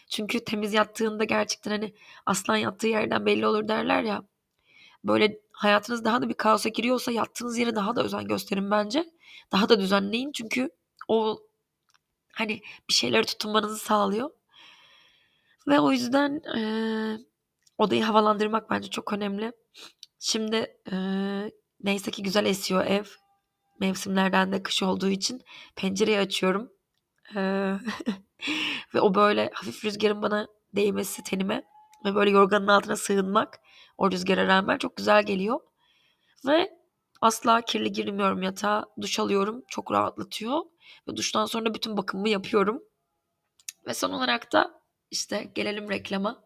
Çünkü 0.09 0.43
temiz 0.43 0.73
yattığında 0.73 1.23
gerçekten 1.23 1.71
hani 1.71 1.93
aslan 2.25 2.55
yattığı 2.57 2.87
yerden 2.87 3.25
belli 3.25 3.47
olur 3.47 3.67
derler 3.67 4.03
ya. 4.03 4.23
Böyle 5.03 5.39
hayatınız 5.51 6.05
daha 6.05 6.21
da 6.21 6.29
bir 6.29 6.33
kaosa 6.33 6.69
giriyorsa 6.69 7.11
yattığınız 7.11 7.57
yere 7.57 7.75
daha 7.75 7.95
da 7.95 8.03
özen 8.03 8.27
gösterin 8.27 8.71
bence. 8.71 9.05
Daha 9.51 9.69
da 9.69 9.79
düzenleyin 9.79 10.31
çünkü 10.31 10.69
o 11.07 11.39
hani 12.33 12.61
bir 12.89 12.93
şeyleri 12.93 13.25
tutunmanızı 13.25 13.77
sağlıyor. 13.77 14.29
Ve 15.67 15.79
o 15.79 15.91
yüzden 15.91 16.41
e, 16.57 16.59
odayı 17.77 18.03
havalandırmak 18.03 18.69
bence 18.69 18.89
çok 18.89 19.13
önemli. 19.13 19.51
Şimdi 20.25 20.77
e, 20.91 20.95
neyse 21.79 22.11
ki 22.11 22.23
güzel 22.23 22.45
esiyor 22.45 22.85
ev. 22.85 23.03
Mevsimlerden 23.79 24.51
de 24.51 24.63
kış 24.63 24.83
olduğu 24.83 25.09
için 25.09 25.41
pencereyi 25.75 26.19
açıyorum. 26.19 26.71
E, 27.35 27.39
ve 28.93 29.01
o 29.01 29.15
böyle 29.15 29.49
hafif 29.53 29.85
rüzgarın 29.85 30.21
bana 30.21 30.47
değmesi 30.75 31.23
tenime 31.23 31.63
ve 32.05 32.15
böyle 32.15 32.31
yorganın 32.31 32.67
altına 32.67 32.95
sığınmak 32.95 33.59
o 33.97 34.11
rüzgara 34.11 34.47
rağmen 34.47 34.77
çok 34.77 34.97
güzel 34.97 35.23
geliyor. 35.23 35.59
Ve 36.47 36.71
asla 37.21 37.61
kirli 37.61 37.91
girmiyorum 37.91 38.41
yatağa. 38.41 38.85
Duş 39.01 39.19
alıyorum. 39.19 39.63
Çok 39.67 39.91
rahatlatıyor. 39.91 40.59
Ve 41.07 41.15
duştan 41.15 41.45
sonra 41.45 41.73
bütün 41.73 41.97
bakımımı 41.97 42.29
yapıyorum. 42.29 42.83
Ve 43.87 43.93
son 43.93 44.11
olarak 44.11 44.53
da 44.53 44.81
işte 45.11 45.51
gelelim 45.55 45.89
reklama. 45.89 46.43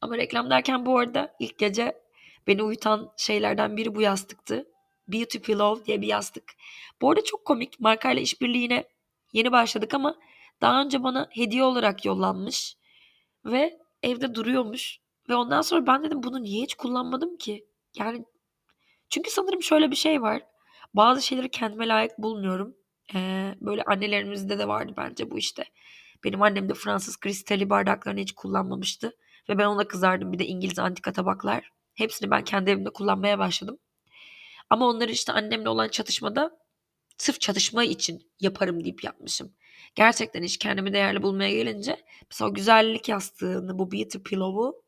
Ama 0.00 0.16
reklam 0.16 0.50
derken 0.50 0.86
bu 0.86 0.98
arada 0.98 1.36
ilk 1.40 1.58
gece 1.58 2.07
beni 2.48 2.62
uyutan 2.62 3.12
şeylerden 3.16 3.76
biri 3.76 3.94
bu 3.94 4.02
yastıktı. 4.02 4.66
Beauty 5.08 5.38
Pillow 5.38 5.86
diye 5.86 6.00
bir 6.00 6.06
yastık. 6.06 6.44
Bu 7.02 7.10
arada 7.10 7.24
çok 7.24 7.44
komik. 7.44 7.80
Markayla 7.80 8.22
işbirliğine 8.22 8.84
yeni 9.32 9.52
başladık 9.52 9.94
ama 9.94 10.16
daha 10.60 10.82
önce 10.82 11.02
bana 11.02 11.28
hediye 11.30 11.64
olarak 11.64 12.04
yollanmış. 12.04 12.76
Ve 13.44 13.78
evde 14.02 14.34
duruyormuş. 14.34 14.98
Ve 15.28 15.34
ondan 15.34 15.62
sonra 15.62 15.86
ben 15.86 16.04
dedim 16.04 16.22
bunu 16.22 16.42
niye 16.42 16.62
hiç 16.62 16.74
kullanmadım 16.74 17.36
ki? 17.36 17.66
Yani 17.98 18.24
çünkü 19.10 19.30
sanırım 19.30 19.62
şöyle 19.62 19.90
bir 19.90 19.96
şey 19.96 20.22
var. 20.22 20.42
Bazı 20.94 21.22
şeyleri 21.22 21.50
kendime 21.50 21.88
layık 21.88 22.18
bulmuyorum. 22.18 22.76
Ee, 23.14 23.54
böyle 23.60 23.82
annelerimizde 23.82 24.58
de 24.58 24.68
vardı 24.68 24.94
bence 24.96 25.30
bu 25.30 25.38
işte. 25.38 25.64
Benim 26.24 26.42
annem 26.42 26.68
de 26.68 26.74
Fransız 26.74 27.16
kristali 27.20 27.70
bardaklarını 27.70 28.20
hiç 28.20 28.32
kullanmamıştı. 28.32 29.16
Ve 29.48 29.58
ben 29.58 29.66
ona 29.66 29.88
kızardım 29.88 30.32
bir 30.32 30.38
de 30.38 30.46
İngiliz 30.46 30.78
antika 30.78 31.12
tabaklar. 31.12 31.70
Hepsini 31.98 32.30
ben 32.30 32.44
kendi 32.44 32.70
evimde 32.70 32.90
kullanmaya 32.90 33.38
başladım. 33.38 33.78
Ama 34.70 34.86
onları 34.86 35.10
işte 35.12 35.32
annemle 35.32 35.68
olan 35.68 35.88
çatışmada 35.88 36.58
sırf 37.16 37.40
çatışma 37.40 37.84
için 37.84 38.30
yaparım 38.40 38.84
deyip 38.84 39.04
yapmışım. 39.04 39.54
Gerçekten 39.94 40.42
hiç 40.42 40.58
kendimi 40.58 40.92
değerli 40.92 41.22
bulmaya 41.22 41.50
gelince 41.50 42.04
mesela 42.30 42.50
o 42.50 42.54
güzellik 42.54 43.08
yastığını, 43.08 43.78
bu 43.78 43.92
beauty 43.92 44.18
pillow'u 44.18 44.82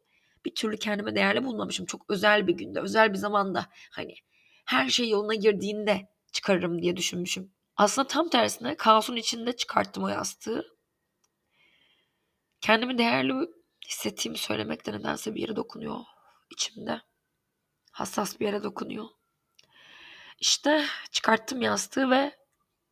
bir 0.44 0.54
türlü 0.54 0.76
kendime 0.76 1.14
değerli 1.14 1.44
bulmamışım. 1.44 1.86
Çok 1.86 2.10
özel 2.10 2.46
bir 2.46 2.52
günde, 2.52 2.80
özel 2.80 3.12
bir 3.12 3.18
zamanda 3.18 3.66
hani 3.90 4.14
her 4.64 4.88
şey 4.88 5.08
yoluna 5.08 5.34
girdiğinde 5.34 6.08
çıkarırım 6.32 6.82
diye 6.82 6.96
düşünmüşüm. 6.96 7.52
Aslında 7.76 8.08
tam 8.08 8.28
tersine 8.28 8.76
kaosun 8.76 9.16
içinde 9.16 9.56
çıkarttım 9.56 10.04
o 10.04 10.08
yastığı. 10.08 10.64
Kendimi 12.60 12.98
değerli 12.98 13.34
hissettiğimi 13.88 14.38
söylemek 14.38 14.86
de 14.86 14.92
nedense 14.92 15.34
bir 15.34 15.40
yere 15.40 15.56
dokunuyor 15.56 15.96
içimde. 16.50 17.02
Hassas 17.92 18.40
bir 18.40 18.46
yere 18.46 18.62
dokunuyor. 18.62 19.06
İşte 20.40 20.84
çıkarttım 21.10 21.62
yastığı 21.62 22.10
ve 22.10 22.36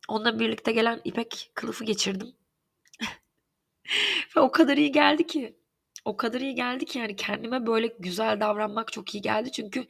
onunla 0.07 0.39
birlikte 0.39 0.71
gelen 0.71 1.01
ipek 1.03 1.51
kılıfı 1.55 1.83
geçirdim. 1.85 2.35
ve 4.35 4.39
o 4.39 4.51
kadar 4.51 4.77
iyi 4.77 4.91
geldi 4.91 5.27
ki 5.27 5.59
o 6.05 6.17
kadar 6.17 6.41
iyi 6.41 6.55
geldi 6.55 6.85
ki 6.85 6.99
yani 6.99 7.15
kendime 7.15 7.67
böyle 7.67 7.87
güzel 7.99 8.39
davranmak 8.39 8.91
çok 8.91 9.15
iyi 9.15 9.21
geldi. 9.21 9.51
Çünkü 9.51 9.87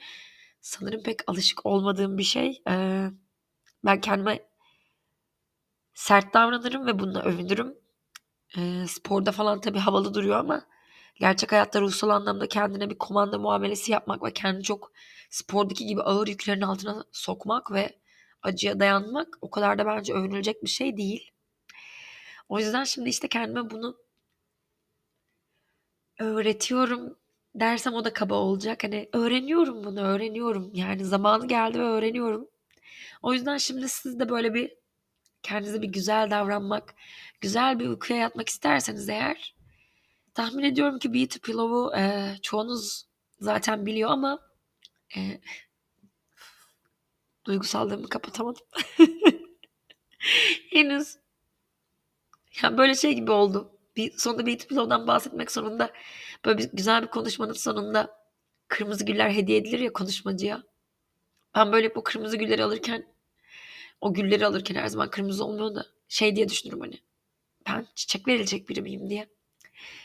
sanırım 0.61 1.03
pek 1.03 1.29
alışık 1.29 1.65
olmadığım 1.65 2.17
bir 2.17 2.23
şey. 2.23 2.61
Ee, 2.69 3.07
ben 3.85 4.01
kendime 4.01 4.49
sert 5.93 6.33
davranırım 6.33 6.87
ve 6.87 6.99
bununla 6.99 7.21
övünürüm. 7.23 7.75
Ee, 8.57 8.87
sporda 8.87 9.31
falan 9.31 9.61
tabii 9.61 9.79
havalı 9.79 10.13
duruyor 10.13 10.39
ama 10.39 10.65
gerçek 11.19 11.51
hayatta 11.51 11.81
ruhsal 11.81 12.09
anlamda 12.09 12.47
kendine 12.47 12.89
bir 12.89 12.97
komanda 12.97 13.37
muamelesi 13.37 13.91
yapmak 13.91 14.23
ve 14.23 14.33
kendini 14.33 14.63
çok 14.63 14.91
spordaki 15.29 15.85
gibi 15.85 16.01
ağır 16.01 16.27
yüklerin 16.27 16.61
altına 16.61 17.05
sokmak 17.11 17.71
ve 17.71 17.99
acıya 18.41 18.79
dayanmak 18.79 19.27
o 19.41 19.49
kadar 19.49 19.77
da 19.77 19.85
bence 19.85 20.13
övünülecek 20.13 20.63
bir 20.63 20.69
şey 20.69 20.97
değil. 20.97 21.31
O 22.49 22.59
yüzden 22.59 22.83
şimdi 22.83 23.09
işte 23.09 23.27
kendime 23.27 23.69
bunu 23.69 23.97
öğretiyorum 26.19 27.17
dersem 27.55 27.93
o 27.93 28.05
da 28.05 28.13
kaba 28.13 28.35
olacak. 28.35 28.83
Hani 28.83 29.09
öğreniyorum 29.13 29.83
bunu, 29.83 30.01
öğreniyorum. 30.01 30.71
Yani 30.73 31.05
zamanı 31.05 31.47
geldi 31.47 31.79
ve 31.79 31.83
öğreniyorum. 31.83 32.47
O 33.23 33.33
yüzden 33.33 33.57
şimdi 33.57 33.89
siz 33.89 34.19
de 34.19 34.29
böyle 34.29 34.53
bir 34.53 34.75
kendinize 35.43 35.81
bir 35.81 35.87
güzel 35.87 36.31
davranmak, 36.31 36.95
güzel 37.41 37.79
bir 37.79 37.87
uykuya 37.87 38.19
yatmak 38.19 38.49
isterseniz 38.49 39.09
eğer 39.09 39.55
tahmin 40.39 40.63
ediyorum 40.63 40.99
ki 40.99 41.13
Beauty 41.13 41.39
Pillow'u 41.39 41.95
e, 41.97 42.35
çoğunuz 42.41 43.05
zaten 43.39 43.85
biliyor 43.85 44.09
ama 44.09 44.39
e, 45.15 45.41
duygusallığımı 47.45 48.09
kapatamadım. 48.09 48.61
Henüz 50.71 51.17
ya 52.63 52.77
böyle 52.77 52.95
şey 52.95 53.13
gibi 53.13 53.31
oldu 53.31 53.79
bir 53.95 54.11
sonunda 54.17 54.45
bir 54.45 54.53
episoddan 54.53 55.07
bahsetmek 55.07 55.51
sonunda 55.51 55.93
böyle 56.45 56.57
bir, 56.57 56.69
güzel 56.73 57.01
bir 57.01 57.07
konuşmanın 57.07 57.53
sonunda 57.53 58.19
kırmızı 58.67 59.05
güller 59.05 59.29
hediye 59.29 59.57
edilir 59.57 59.79
ya 59.79 59.93
konuşmacıya. 59.93 60.63
Ben 61.55 61.71
böyle 61.71 61.95
bu 61.95 62.03
kırmızı 62.03 62.37
gülleri 62.37 62.63
alırken 62.63 63.15
o 64.01 64.13
gülleri 64.13 64.45
alırken 64.45 64.75
her 64.75 64.87
zaman 64.87 65.09
kırmızı 65.09 65.45
olmuyor 65.45 65.75
da 65.75 65.85
şey 66.07 66.35
diye 66.35 66.49
düşünürüm 66.49 66.79
hani 66.79 66.99
ben 67.67 67.87
çiçek 67.95 68.27
verilecek 68.27 68.69
biri 68.69 68.81
miyim 68.81 69.09
diye. 69.09 69.38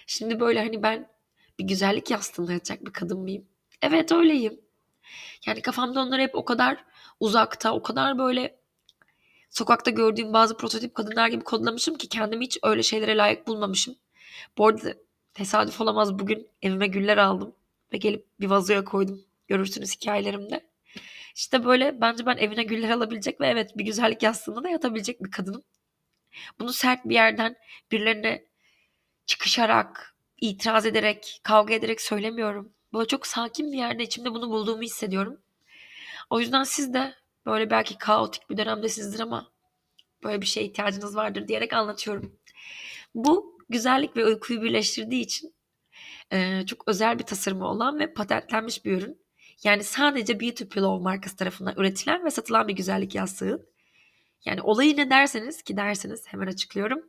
Şimdi 0.06 0.40
böyle 0.40 0.58
hani 0.58 0.82
ben 0.82 1.08
bir 1.58 1.64
güzellik 1.64 2.10
yastığında 2.10 2.52
yatacak 2.52 2.87
bir 2.87 2.92
kadın 2.92 3.18
mıyım? 3.18 3.44
Evet 3.82 4.12
öyleyim. 4.12 4.60
Yani 5.46 5.62
kafamda 5.62 6.00
onları 6.00 6.22
hep 6.22 6.34
o 6.34 6.44
kadar 6.44 6.84
uzakta, 7.20 7.74
o 7.74 7.82
kadar 7.82 8.18
böyle 8.18 8.58
sokakta 9.50 9.90
gördüğüm 9.90 10.32
bazı 10.32 10.56
prototip 10.56 10.94
kadınlar 10.94 11.28
gibi 11.28 11.44
kodlamışım 11.44 11.94
ki 11.94 12.08
kendimi 12.08 12.44
hiç 12.44 12.58
öyle 12.62 12.82
şeylere 12.82 13.16
layık 13.16 13.46
bulmamışım. 13.46 13.96
Bu 14.58 14.66
arada 14.66 14.94
tesadüf 15.34 15.80
olamaz 15.80 16.18
bugün 16.18 16.48
evime 16.62 16.87
güller 16.87 17.16
aldım 17.18 17.54
ve 17.92 17.96
gelip 17.96 18.26
bir 18.40 18.46
vazoya 18.46 18.84
koydum. 18.84 19.20
Görürsünüz 19.48 19.96
hikayelerimde. 19.96 20.66
İşte 21.34 21.64
böyle 21.64 22.00
bence 22.00 22.26
ben 22.26 22.37
evine 22.37 22.62
güller 22.62 22.90
alabilecek 22.90 23.40
ve 23.40 23.46
evet 23.46 23.78
bir 23.78 23.84
güzellik 23.84 24.22
yastığında 24.22 24.64
da 24.64 24.68
yatabilecek 24.68 25.24
bir 25.24 25.30
kadınım. 25.30 25.62
Bunu 26.58 26.72
sert 26.72 27.04
bir 27.04 27.14
yerden 27.14 27.56
birilerine 27.92 28.44
çıkışarak, 29.26 30.16
itiraz 30.40 30.87
ederek, 30.87 31.40
kavga 31.42 31.74
ederek 31.74 32.00
söylemiyorum. 32.00 32.72
Böyle 32.92 33.08
çok 33.08 33.26
sakin 33.26 33.72
bir 33.72 33.78
yerde 33.78 34.02
içimde 34.02 34.34
bunu 34.34 34.50
bulduğumu 34.50 34.82
hissediyorum. 34.82 35.40
O 36.30 36.40
yüzden 36.40 36.64
siz 36.64 36.94
de 36.94 37.14
böyle 37.46 37.70
belki 37.70 37.98
kaotik 37.98 38.50
bir 38.50 38.56
dönemdesizdir 38.56 39.20
ama 39.20 39.52
böyle 40.24 40.40
bir 40.40 40.46
şeye 40.46 40.66
ihtiyacınız 40.66 41.16
vardır 41.16 41.48
diyerek 41.48 41.72
anlatıyorum. 41.72 42.38
Bu 43.14 43.58
güzellik 43.68 44.16
ve 44.16 44.24
uykuyu 44.24 44.62
birleştirdiği 44.62 45.22
için 45.22 45.54
e, 46.32 46.66
çok 46.66 46.88
özel 46.88 47.18
bir 47.18 47.24
tasarımı 47.24 47.66
olan 47.68 47.98
ve 47.98 48.14
patentlenmiş 48.14 48.84
bir 48.84 48.92
ürün. 48.92 49.24
Yani 49.64 49.84
sadece 49.84 50.40
Beauty 50.40 50.64
Pillow 50.64 51.02
markası 51.02 51.37
tarafından 51.37 51.74
üretilen 51.76 52.24
ve 52.24 52.30
satılan 52.30 52.68
bir 52.68 52.72
güzellik 52.72 53.14
yastığı. 53.14 53.66
Yani 54.44 54.62
olayı 54.62 54.96
ne 54.96 55.10
derseniz 55.10 55.62
ki 55.62 55.76
derseniz 55.76 56.24
hemen 56.26 56.46
açıklıyorum. 56.46 57.02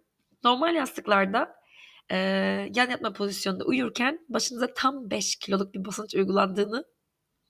Normal 0.43 0.75
yastıklarda 0.75 1.56
e, 2.12 2.18
yan 2.76 2.89
yatma 2.89 3.13
pozisyonunda 3.13 3.63
uyurken 3.65 4.26
başınıza 4.30 4.74
tam 4.74 5.10
5 5.12 5.36
kiloluk 5.36 5.74
bir 5.74 5.86
basınç 5.86 6.15
uygulandığını 6.15 6.86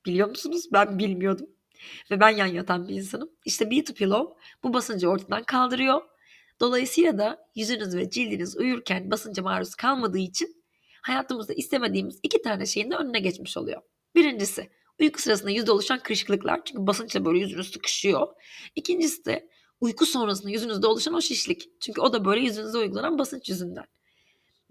biliyor 0.06 0.30
musunuz? 0.30 0.66
Ben 0.74 1.00
bilmiyordum. 1.00 1.50
Ve 2.12 2.20
ben 2.20 2.30
yan 2.30 2.46
yatan 2.46 2.88
bir 2.88 2.96
insanım. 2.96 3.30
İşte 3.46 3.72
Be 3.72 3.84
to 3.84 3.94
Pillow 3.94 4.34
bu 4.64 4.74
basıncı 4.74 5.10
ortadan 5.10 5.44
kaldırıyor. 5.44 6.02
Dolayısıyla 6.60 7.18
da 7.18 7.48
yüzünüz 7.56 7.96
ve 7.96 8.10
cildiniz 8.10 8.58
uyurken 8.58 9.12
basınca 9.12 9.44
maruz 9.44 9.76
kalmadığı 9.76 10.18
için 10.18 10.64
hayatımızda 11.02 11.54
istemediğimiz 11.54 12.20
iki 12.24 12.42
tane 12.42 12.66
şeyin 12.66 12.92
de 12.92 12.96
önüne 12.96 13.20
geçmiş 13.20 13.58
oluyor. 13.58 13.82
Birincisi 14.16 14.70
uyku 15.00 15.22
sırasında 15.22 15.52
yüzde 15.52 15.72
oluşan 15.72 16.00
kırışıklıklar 16.00 16.66
çünkü 16.66 16.88
basınçla 16.88 17.26
böyle 17.26 17.40
yüzünüz 17.40 17.72
sıkışıyor. 17.72 18.28
İkincisi 18.76 19.26
de 19.26 19.50
uyku 19.82 20.06
sonrasında 20.06 20.50
yüzünüzde 20.50 20.88
oluşan 20.88 21.14
o 21.14 21.22
şişlik. 21.22 21.70
Çünkü 21.82 22.02
o 22.02 22.14
da 22.14 22.26
böyle 22.26 22.42
yüzünüze 22.42 22.78
uygulanan 22.78 23.20
basınç 23.20 23.50
yüzünden. 23.50 23.86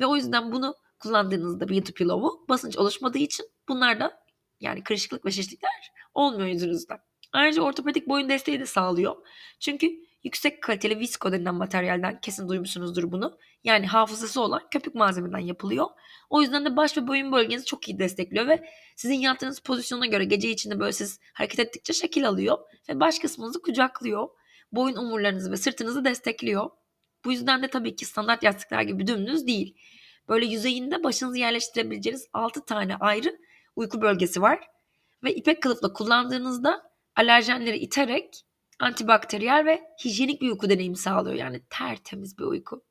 Ve 0.00 0.06
o 0.06 0.16
yüzden 0.16 0.52
bunu 0.52 0.74
kullandığınızda 0.98 1.68
Beauty 1.68 1.92
Pillow'u 1.92 2.48
basınç 2.48 2.78
oluşmadığı 2.78 3.18
için 3.18 3.46
bunlar 3.68 4.00
da 4.00 4.24
yani 4.60 4.84
kırışıklık 4.84 5.24
ve 5.26 5.30
şişlikler 5.30 5.92
olmuyor 6.14 6.48
yüzünüzde. 6.48 6.94
Ayrıca 7.32 7.62
ortopedik 7.62 8.08
boyun 8.08 8.28
desteği 8.28 8.60
de 8.60 8.66
sağlıyor. 8.66 9.16
Çünkü 9.60 9.90
yüksek 10.24 10.62
kaliteli 10.62 10.98
visko 10.98 11.32
denilen 11.32 11.54
materyalden 11.54 12.20
kesin 12.20 12.48
duymuşsunuzdur 12.48 13.12
bunu. 13.12 13.38
Yani 13.64 13.86
hafızası 13.86 14.40
olan 14.40 14.62
köpük 14.70 14.94
malzemeden 14.94 15.38
yapılıyor. 15.38 15.86
O 16.30 16.42
yüzden 16.42 16.64
de 16.64 16.76
baş 16.76 16.96
ve 16.96 17.06
boyun 17.06 17.32
bölgenizi 17.32 17.64
çok 17.64 17.88
iyi 17.88 17.98
destekliyor 17.98 18.48
ve 18.48 18.62
sizin 18.96 19.14
yattığınız 19.14 19.60
pozisyona 19.60 20.06
göre 20.06 20.24
gece 20.24 20.50
içinde 20.50 20.80
böyle 20.80 20.92
siz 20.92 21.20
hareket 21.32 21.58
ettikçe 21.58 21.92
şekil 21.92 22.28
alıyor 22.28 22.58
ve 22.88 23.00
baş 23.00 23.18
kısmınızı 23.18 23.62
kucaklıyor. 23.62 24.28
Boyun 24.72 24.96
omurlarınızı 24.96 25.52
ve 25.52 25.56
sırtınızı 25.56 26.04
destekliyor. 26.04 26.70
Bu 27.24 27.32
yüzden 27.32 27.62
de 27.62 27.68
tabii 27.68 27.96
ki 27.96 28.04
standart 28.04 28.42
yastıklar 28.42 28.82
gibi 28.82 29.06
dümdüz 29.06 29.46
değil. 29.46 29.76
Böyle 30.28 30.46
yüzeyinde 30.46 31.04
başınızı 31.04 31.38
yerleştirebileceğiniz 31.38 32.28
6 32.32 32.64
tane 32.64 32.96
ayrı 32.96 33.38
uyku 33.76 34.00
bölgesi 34.00 34.42
var. 34.42 34.68
Ve 35.24 35.34
ipek 35.34 35.62
kılıfla 35.62 35.92
kullandığınızda 35.92 36.90
alerjenleri 37.16 37.78
iterek 37.78 38.44
antibakteriyel 38.78 39.64
ve 39.66 39.82
hijyenik 40.04 40.42
bir 40.42 40.50
uyku 40.50 40.70
deneyimi 40.70 40.96
sağlıyor. 40.96 41.36
Yani 41.36 41.62
tertemiz 41.70 42.38
bir 42.38 42.44
uyku. 42.44 42.84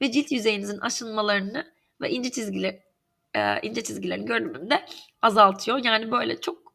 Ve 0.00 0.12
cilt 0.12 0.32
yüzeyinizin 0.32 0.78
aşınmalarını 0.78 1.74
ve 2.00 2.10
ince 2.10 2.30
çizgiler 2.30 2.80
e, 3.34 3.60
ince 3.62 3.82
çizgilerin 3.84 4.26
görünümünü 4.26 4.70
de 4.70 4.86
azaltıyor. 5.22 5.84
Yani 5.84 6.10
böyle 6.10 6.40
çok 6.40 6.74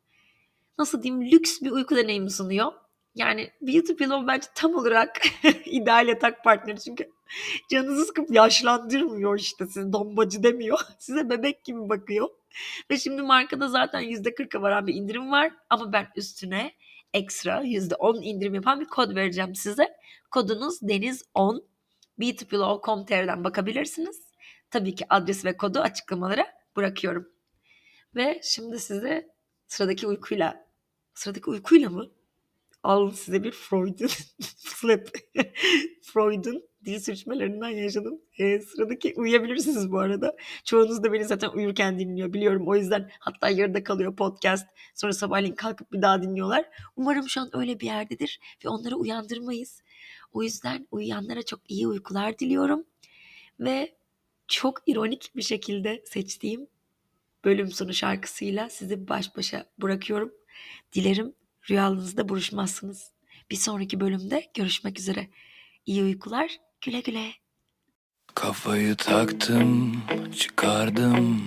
nasıl 0.78 1.04
diyeyim 1.04 1.32
lüks 1.32 1.62
bir 1.62 1.72
uyku 1.72 1.96
deneyimi 1.96 2.32
sunuyor. 2.32 2.72
Yani 3.16 3.52
Beauty 3.62 3.94
Pillow 3.94 4.28
bence 4.28 4.48
tam 4.56 4.76
olarak 4.76 5.22
ideal 5.66 6.08
yatak 6.08 6.44
partneri 6.44 6.80
çünkü 6.80 7.12
canınızı 7.72 8.06
sıkıp 8.06 8.32
yaşlandırmıyor 8.32 9.40
işte 9.40 9.66
sizi 9.66 9.94
dombacı 9.94 10.44
demiyor. 10.44 10.80
Size 11.00 11.30
bebek 11.30 11.64
gibi 11.64 11.90
bakıyor. 11.90 12.30
Ve 12.92 12.98
şimdi 12.98 13.22
markada 13.22 13.68
zaten 13.68 14.04
%40'a 14.04 14.62
varan 14.62 14.88
bir 14.88 14.94
indirim 14.94 15.32
var 15.32 15.52
ama 15.70 15.94
ben 15.94 16.08
üstüne 16.16 16.72
ekstra 17.14 17.64
%10 17.64 18.24
indirim 18.24 18.56
yapan 18.56 18.80
bir 18.80 18.86
kod 18.86 19.16
vereceğim 19.16 19.56
size. 19.56 19.98
Kodunuz 20.32 20.82
Deniz10 20.82 21.64
beautypillow.com.tr'den 22.20 23.44
bakabilirsiniz. 23.44 24.22
Tabii 24.72 24.96
ki 24.96 25.06
adres 25.10 25.46
ve 25.46 25.58
kodu 25.58 25.80
açıklamalara 25.80 26.46
bırakıyorum. 26.76 27.30
Ve 28.16 28.42
şimdi 28.44 28.80
size 28.80 29.30
sıradaki 29.68 30.08
uykuyla 30.08 30.66
sıradaki 31.14 31.50
uykuyla 31.50 31.90
mı? 31.90 32.10
Alın 32.84 33.12
size 33.12 33.44
bir 33.44 33.52
Freud'un 33.52 34.08
flap. 34.58 35.08
Freud'un 36.02 36.64
dil 36.86 37.00
sürçmelerinden 37.00 37.70
yaşadım. 37.70 38.22
E, 38.38 38.60
sıradaki 38.60 39.14
uyuyabilirsiniz 39.18 39.92
bu 39.92 40.00
arada. 40.00 40.36
Çoğunuz 40.64 41.04
da 41.04 41.14
beni 41.14 41.26
zaten 41.26 41.50
uyurken 41.50 42.00
dinliyor 42.00 42.34
biliyorum. 42.34 42.68
O 42.68 42.76
yüzden 42.76 43.10
hatta 43.20 43.50
yarıda 43.50 43.84
kalıyor 43.84 44.16
podcast. 44.16 44.68
Sonra 44.96 45.14
sabahleyin 45.14 45.56
kalkıp 45.56 45.92
bir 45.92 46.02
daha 46.02 46.22
dinliyorlar. 46.22 46.66
Umarım 46.96 47.30
şu 47.30 47.42
an 47.42 47.50
öyle 47.54 47.80
bir 47.80 47.86
yerdedir 47.86 48.40
ve 48.66 48.70
onları 48.70 48.96
uyandırmayız. 48.96 49.82
O 50.34 50.44
yüzden 50.44 50.88
uyuyanlara 50.92 51.44
çok 51.44 51.72
iyi 51.72 51.88
uykular 51.88 52.40
diliyorum. 52.40 52.86
Ve 53.60 53.96
çok 54.48 54.82
ironik 54.88 55.32
bir 55.36 55.42
şekilde 55.42 56.04
seçtiğim 56.06 56.68
bölüm 57.46 57.72
sonu 57.72 57.94
şarkısıyla 57.94 58.70
sizi 58.70 59.08
baş 59.08 59.38
başa 59.38 59.66
bırakıyorum. 59.82 60.34
Dilerim 60.94 61.34
rüyalarınızda 61.70 62.30
buruşmazsınız. 62.30 63.12
Bir 63.52 63.56
sonraki 63.56 64.00
bölümde 64.00 64.52
görüşmek 64.54 65.00
üzere. 65.00 65.28
İyi 65.86 66.04
uykular, 66.04 66.58
güle 66.82 67.00
güle. 67.00 67.32
Kafayı 68.36 68.96
taktım, 68.96 70.02
çıkardım 70.40 71.42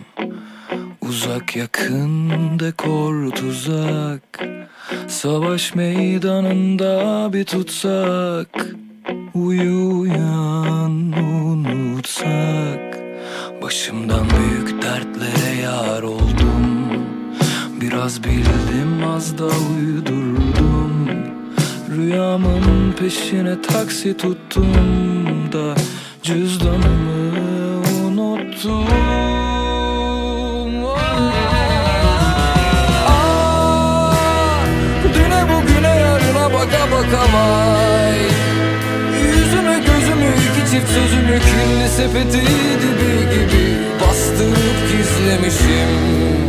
Uzak 1.01 1.57
yakın 1.57 2.31
dekor 2.59 3.31
tuzak 3.31 4.41
Savaş 5.09 5.75
meydanında 5.75 7.31
bir 7.33 7.45
tutsak 7.45 8.67
Uyu 9.35 9.99
uyan 9.99 11.13
unutsak 11.13 12.99
Başımdan 13.63 14.27
büyük 14.31 14.83
dertlere 14.83 15.61
yar 15.63 16.03
oldum 16.03 16.52
Biraz 17.93 18.25
bildim 18.25 19.05
az 19.15 19.39
da 19.39 19.45
uydurdum. 19.45 21.09
Rüyamın 21.97 22.93
peşine 22.99 23.63
taksi 23.63 24.17
tuttum 24.17 25.53
da 25.53 25.75
Cüzdanımı 26.23 27.33
unuttum. 28.07 28.87
Ah, 33.09 34.15
yarına 35.85 36.53
baka 36.53 36.91
baka 36.93 37.23
vay. 37.35 38.19
Yüzümü 39.23 39.77
gözümü 39.87 40.31
iki 40.35 40.71
çift 40.71 40.89
sözümü 40.89 41.39
kirli 41.39 41.89
sepeti 41.89 42.47
dibi 42.83 43.35
gibi 43.35 43.77
Bastırıp 44.01 44.79
gizlemişim 44.93 46.42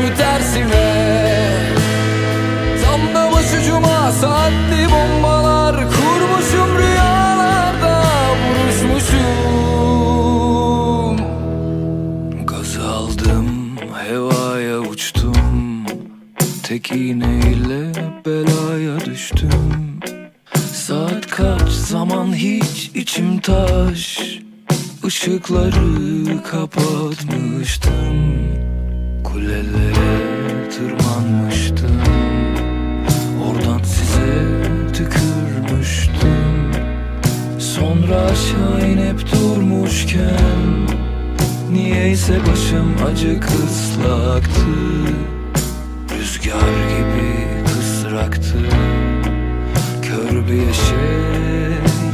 sağ 0.00 0.06
düzümü 0.06 0.16
tersime 0.16 0.86
Tam 2.84 3.00
başucuma 3.32 4.12
saatli 4.12 4.86
bombalar 4.92 5.76
Kurmuşum 5.76 6.78
rüyalarda 6.78 8.04
vuruşmuşum. 8.36 9.26
Gaz 12.46 12.76
aldım 12.76 13.76
hevaya 14.08 14.78
uçtum. 14.78 15.86
Tek 16.62 16.92
iğneyle 16.92 17.92
belaya 18.26 19.00
düştüm. 19.04 20.00
Saat 20.72 21.26
kaç 21.26 21.68
zaman 21.68 22.34
hiç 22.34 22.90
içim 22.94 23.40
taş. 23.40 24.20
Işıkları 25.06 26.42
kapatmıştım 26.50 28.40
Kulelere 29.32 30.70
tırmanmıştım. 30.70 32.00
Oradan 33.46 33.82
size 33.82 34.62
tükürmüştüm. 34.92 36.72
Sonra 37.58 38.16
aşağı 38.16 38.90
inip 38.90 39.32
durmuşken 39.32 40.90
Niyeyse 41.72 42.38
başım 42.52 42.94
acık 43.12 43.44
ıslaktı 43.44 44.66
Rüzgar 46.18 46.54
gibi 46.90 47.64
kısraktı. 47.64 48.58
Kör 50.02 50.48
bir 50.48 50.52
yeşe 50.52 50.94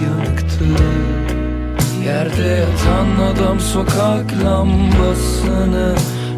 yanıktı. 0.04 0.64
Yerde 2.04 2.42
yatan 2.42 3.34
adam 3.34 3.60
sokak 3.60 4.44
lambasını 4.44 5.94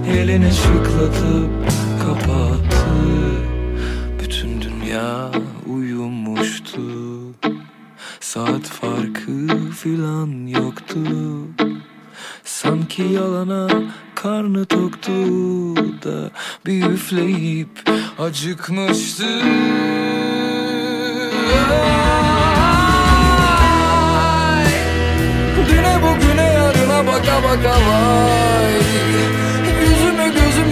Eline 0.09 0.51
şıklatıp 0.51 1.51
kapattı 2.03 2.89
Bütün 4.23 4.63
dünya 4.63 5.31
uyumuştu. 5.67 6.81
Saat 8.21 8.63
farkı 8.63 9.71
filan 9.71 10.47
yoktu. 10.47 10.99
Sanki 12.45 13.03
yalana 13.03 13.69
karnı 14.15 14.65
toktu 14.65 15.13
da 15.77 16.31
Bir 16.67 16.85
üfleyip 16.85 17.91
acıkmıştı. 18.19 19.41
Düne 25.69 25.99
bugüne 26.03 26.53
yarına 26.53 27.07
baka 27.07 27.43
baka 27.43 27.71
vay 27.71 29.38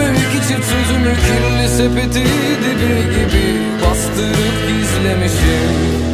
gözümü 0.06 0.28
iki 0.28 0.48
çift 0.48 0.64
sözümü 0.64 1.14
kirli 1.14 1.68
sepeti 1.68 2.24
dibi 2.62 3.02
gibi 3.14 3.58
Bastırıp 3.84 4.68
gizle 4.68 5.06
özlemişim 5.06 6.05